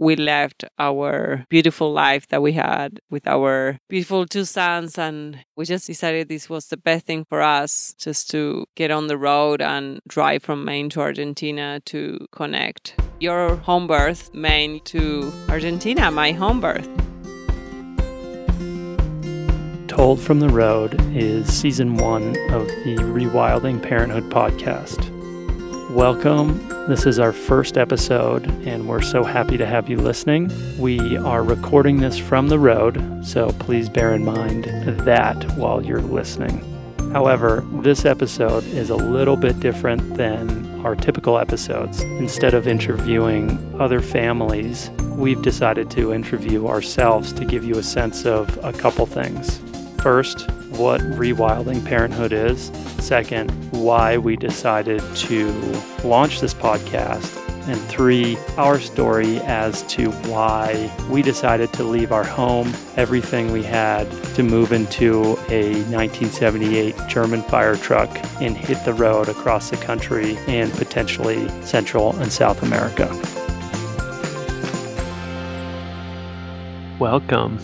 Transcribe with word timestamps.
we 0.00 0.16
left 0.16 0.64
our 0.78 1.44
beautiful 1.50 1.92
life 1.92 2.26
that 2.28 2.42
we 2.42 2.52
had 2.52 2.98
with 3.10 3.28
our 3.28 3.78
beautiful 3.88 4.26
two 4.26 4.46
sons. 4.46 4.98
And 4.98 5.38
we 5.56 5.66
just 5.66 5.86
decided 5.86 6.28
this 6.28 6.48
was 6.48 6.66
the 6.66 6.78
best 6.78 7.06
thing 7.06 7.26
for 7.28 7.42
us 7.42 7.94
just 7.98 8.30
to 8.30 8.64
get 8.74 8.90
on 8.90 9.06
the 9.06 9.18
road 9.18 9.60
and 9.60 10.00
drive 10.08 10.42
from 10.42 10.64
Maine 10.64 10.88
to 10.90 11.00
Argentina 11.00 11.80
to 11.84 12.26
connect 12.32 12.94
your 13.20 13.56
home 13.56 13.86
birth, 13.86 14.32
Maine 14.32 14.80
to 14.84 15.30
Argentina, 15.50 16.10
my 16.10 16.32
home 16.32 16.60
birth. 16.60 16.88
Told 19.86 20.20
from 20.20 20.40
the 20.40 20.48
Road 20.48 20.98
is 21.14 21.46
season 21.52 21.96
one 21.96 22.28
of 22.52 22.66
the 22.84 22.96
Rewilding 23.00 23.82
Parenthood 23.82 24.30
podcast. 24.30 25.09
Welcome. 25.94 26.68
This 26.86 27.04
is 27.04 27.18
our 27.18 27.32
first 27.32 27.76
episode, 27.76 28.46
and 28.64 28.88
we're 28.88 29.02
so 29.02 29.24
happy 29.24 29.56
to 29.58 29.66
have 29.66 29.88
you 29.88 29.96
listening. 29.96 30.48
We 30.78 31.16
are 31.16 31.42
recording 31.42 31.98
this 31.98 32.16
from 32.16 32.46
the 32.46 32.60
road, 32.60 33.26
so 33.26 33.48
please 33.58 33.88
bear 33.88 34.14
in 34.14 34.24
mind 34.24 34.66
that 35.00 35.42
while 35.56 35.84
you're 35.84 36.00
listening. 36.00 36.64
However, 37.12 37.66
this 37.82 38.04
episode 38.04 38.62
is 38.66 38.90
a 38.90 38.94
little 38.94 39.36
bit 39.36 39.58
different 39.58 40.14
than 40.14 40.80
our 40.86 40.94
typical 40.94 41.40
episodes. 41.40 42.02
Instead 42.02 42.54
of 42.54 42.68
interviewing 42.68 43.58
other 43.80 44.00
families, 44.00 44.90
we've 45.16 45.42
decided 45.42 45.90
to 45.90 46.14
interview 46.14 46.68
ourselves 46.68 47.32
to 47.32 47.44
give 47.44 47.64
you 47.64 47.78
a 47.78 47.82
sense 47.82 48.24
of 48.24 48.56
a 48.64 48.72
couple 48.72 49.06
things. 49.06 49.60
First, 50.02 50.50
what 50.70 51.02
rewilding 51.02 51.84
parenthood 51.84 52.32
is. 52.32 52.72
Second, 53.04 53.50
why 53.70 54.16
we 54.16 54.34
decided 54.34 55.02
to 55.16 55.52
launch 56.04 56.40
this 56.40 56.54
podcast. 56.54 57.36
And 57.68 57.78
three, 57.82 58.38
our 58.56 58.80
story 58.80 59.40
as 59.40 59.82
to 59.88 60.10
why 60.30 60.90
we 61.10 61.20
decided 61.20 61.70
to 61.74 61.84
leave 61.84 62.12
our 62.12 62.24
home, 62.24 62.72
everything 62.96 63.52
we 63.52 63.62
had, 63.62 64.10
to 64.36 64.42
move 64.42 64.72
into 64.72 65.36
a 65.50 65.74
1978 65.90 66.94
German 67.06 67.42
fire 67.42 67.76
truck 67.76 68.08
and 68.40 68.56
hit 68.56 68.82
the 68.86 68.94
road 68.94 69.28
across 69.28 69.68
the 69.68 69.76
country 69.76 70.38
and 70.46 70.72
potentially 70.72 71.46
Central 71.62 72.16
and 72.16 72.32
South 72.32 72.62
America. 72.62 73.06
Welcome. 76.98 77.58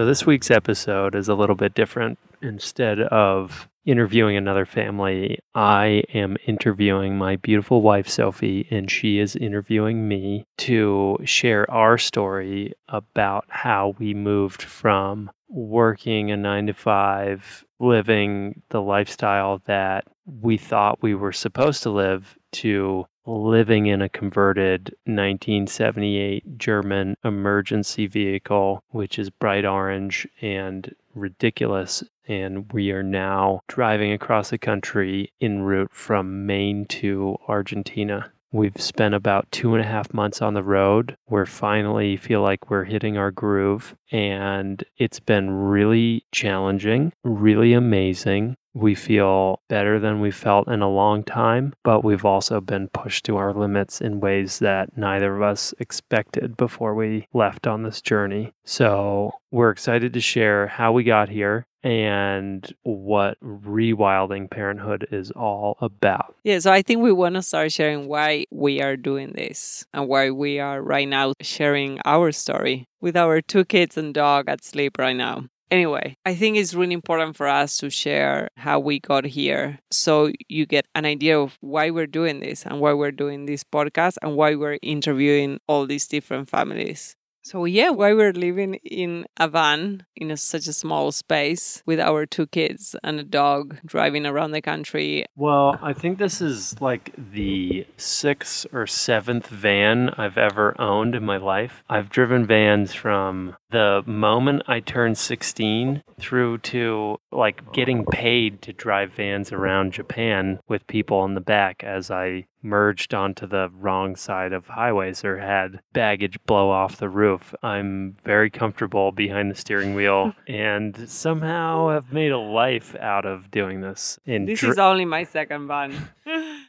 So, 0.00 0.06
this 0.06 0.24
week's 0.24 0.50
episode 0.50 1.14
is 1.14 1.28
a 1.28 1.34
little 1.34 1.54
bit 1.54 1.74
different. 1.74 2.18
Instead 2.40 3.00
of 3.00 3.68
interviewing 3.84 4.34
another 4.34 4.64
family, 4.64 5.40
I 5.54 6.04
am 6.14 6.38
interviewing 6.46 7.18
my 7.18 7.36
beautiful 7.36 7.82
wife, 7.82 8.08
Sophie, 8.08 8.66
and 8.70 8.90
she 8.90 9.18
is 9.18 9.36
interviewing 9.36 10.08
me 10.08 10.46
to 10.56 11.18
share 11.24 11.70
our 11.70 11.98
story 11.98 12.72
about 12.88 13.44
how 13.50 13.94
we 13.98 14.14
moved 14.14 14.62
from 14.62 15.30
working 15.50 16.30
a 16.30 16.36
nine 16.38 16.68
to 16.68 16.72
five, 16.72 17.66
living 17.78 18.62
the 18.70 18.80
lifestyle 18.80 19.60
that 19.66 20.06
we 20.24 20.56
thought 20.56 21.02
we 21.02 21.14
were 21.14 21.30
supposed 21.30 21.82
to 21.82 21.90
live, 21.90 22.38
to 22.52 23.04
living 23.26 23.86
in 23.86 24.02
a 24.02 24.08
converted 24.08 24.94
1978 25.04 26.58
German 26.58 27.16
emergency 27.24 28.06
vehicle, 28.06 28.82
which 28.88 29.18
is 29.18 29.30
bright 29.30 29.64
orange 29.64 30.26
and 30.40 30.94
ridiculous. 31.14 32.02
And 32.26 32.72
we 32.72 32.90
are 32.92 33.02
now 33.02 33.60
driving 33.68 34.12
across 34.12 34.50
the 34.50 34.58
country 34.58 35.32
en 35.40 35.62
route 35.62 35.90
from 35.92 36.46
Maine 36.46 36.86
to 36.86 37.36
Argentina. 37.48 38.32
We've 38.52 38.80
spent 38.80 39.14
about 39.14 39.50
two 39.52 39.74
and 39.74 39.84
a 39.84 39.86
half 39.86 40.12
months 40.12 40.42
on 40.42 40.54
the 40.54 40.62
road. 40.62 41.16
We're 41.28 41.46
finally 41.46 42.16
feel 42.16 42.42
like 42.42 42.68
we're 42.68 42.84
hitting 42.84 43.16
our 43.16 43.30
groove, 43.30 43.94
and 44.10 44.82
it's 44.96 45.20
been 45.20 45.50
really 45.50 46.24
challenging, 46.32 47.12
really 47.22 47.72
amazing. 47.74 48.56
We 48.74 48.94
feel 48.94 49.60
better 49.68 49.98
than 49.98 50.20
we 50.20 50.30
felt 50.30 50.68
in 50.68 50.80
a 50.80 50.88
long 50.88 51.24
time, 51.24 51.74
but 51.82 52.04
we've 52.04 52.24
also 52.24 52.60
been 52.60 52.88
pushed 52.88 53.24
to 53.24 53.36
our 53.36 53.52
limits 53.52 54.00
in 54.00 54.20
ways 54.20 54.60
that 54.60 54.96
neither 54.96 55.36
of 55.36 55.42
us 55.42 55.74
expected 55.78 56.56
before 56.56 56.94
we 56.94 57.26
left 57.32 57.66
on 57.66 57.82
this 57.82 58.00
journey. 58.00 58.52
So, 58.64 59.32
we're 59.50 59.70
excited 59.70 60.12
to 60.12 60.20
share 60.20 60.68
how 60.68 60.92
we 60.92 61.02
got 61.02 61.28
here 61.28 61.66
and 61.82 62.72
what 62.82 63.38
rewilding 63.40 64.50
parenthood 64.50 65.08
is 65.10 65.30
all 65.30 65.76
about. 65.80 66.36
Yeah, 66.44 66.58
so 66.58 66.70
I 66.70 66.82
think 66.82 67.02
we 67.02 67.12
want 67.12 67.36
to 67.36 67.42
start 67.42 67.72
sharing 67.72 68.06
why 68.06 68.44
we 68.50 68.82
are 68.82 68.96
doing 68.96 69.32
this 69.32 69.84
and 69.92 70.06
why 70.06 70.30
we 70.30 70.60
are 70.60 70.82
right 70.82 71.08
now 71.08 71.32
sharing 71.40 71.98
our 72.04 72.32
story 72.32 72.86
with 73.00 73.16
our 73.16 73.40
two 73.40 73.64
kids 73.64 73.96
and 73.96 74.12
dog 74.12 74.44
at 74.48 74.62
sleep 74.62 74.98
right 74.98 75.16
now. 75.16 75.46
Anyway, 75.70 76.16
I 76.26 76.34
think 76.34 76.56
it's 76.56 76.74
really 76.74 76.94
important 76.94 77.36
for 77.36 77.46
us 77.46 77.76
to 77.78 77.90
share 77.90 78.48
how 78.56 78.80
we 78.80 78.98
got 78.98 79.24
here 79.24 79.78
so 79.92 80.30
you 80.48 80.66
get 80.66 80.86
an 80.96 81.04
idea 81.04 81.38
of 81.38 81.56
why 81.60 81.90
we're 81.90 82.08
doing 82.08 82.40
this 82.40 82.66
and 82.66 82.80
why 82.80 82.92
we're 82.92 83.12
doing 83.12 83.46
this 83.46 83.62
podcast 83.62 84.16
and 84.22 84.34
why 84.36 84.56
we're 84.56 84.78
interviewing 84.82 85.60
all 85.68 85.86
these 85.86 86.08
different 86.08 86.48
families. 86.48 87.14
So 87.42 87.64
yeah, 87.64 87.90
why 87.90 88.12
we're 88.12 88.32
living 88.32 88.74
in 88.84 89.26
a 89.38 89.48
van 89.48 90.04
in 90.14 90.30
a, 90.30 90.36
such 90.36 90.66
a 90.66 90.72
small 90.72 91.10
space 91.10 91.82
with 91.86 91.98
our 91.98 92.26
two 92.26 92.46
kids 92.46 92.94
and 93.02 93.18
a 93.18 93.24
dog 93.24 93.78
driving 93.86 94.26
around 94.26 94.52
the 94.52 94.60
country. 94.60 95.24
Well, 95.36 95.78
I 95.82 95.94
think 95.94 96.18
this 96.18 96.40
is 96.40 96.80
like 96.80 97.12
the 97.16 97.86
sixth 97.96 98.66
or 98.72 98.86
seventh 98.86 99.46
van 99.48 100.10
I've 100.10 100.36
ever 100.36 100.78
owned 100.80 101.14
in 101.14 101.24
my 101.24 101.38
life. 101.38 101.82
I've 101.88 102.10
driven 102.10 102.46
vans 102.46 102.92
from 102.92 103.56
the 103.70 104.02
moment 104.06 104.64
I 104.66 104.80
turned 104.80 105.16
16 105.16 106.02
through 106.18 106.58
to 106.58 107.16
like 107.32 107.72
getting 107.72 108.04
paid 108.04 108.62
to 108.62 108.72
drive 108.72 109.12
vans 109.12 109.52
around 109.52 109.92
Japan 109.92 110.60
with 110.68 110.86
people 110.86 111.24
in 111.24 111.34
the 111.34 111.40
back 111.40 111.82
as 111.84 112.10
I 112.10 112.46
merged 112.62 113.14
onto 113.14 113.46
the 113.46 113.70
wrong 113.74 114.16
side 114.16 114.52
of 114.52 114.66
highways 114.66 115.24
or 115.24 115.38
had 115.38 115.80
baggage 115.92 116.38
blow 116.46 116.70
off 116.70 116.98
the 116.98 117.08
roof. 117.08 117.54
I'm 117.62 118.16
very 118.24 118.50
comfortable 118.50 119.12
behind 119.12 119.50
the 119.50 119.54
steering 119.54 119.94
wheel 119.94 120.34
and 120.48 121.08
somehow 121.08 121.90
have 121.90 122.12
made 122.12 122.32
a 122.32 122.38
life 122.38 122.94
out 122.96 123.24
of 123.24 123.50
doing 123.50 123.80
this. 123.80 124.18
In 124.26 124.44
this 124.44 124.60
dr- 124.60 124.72
is 124.72 124.78
only 124.78 125.04
my 125.04 125.24
second 125.24 125.68
van. 125.68 126.10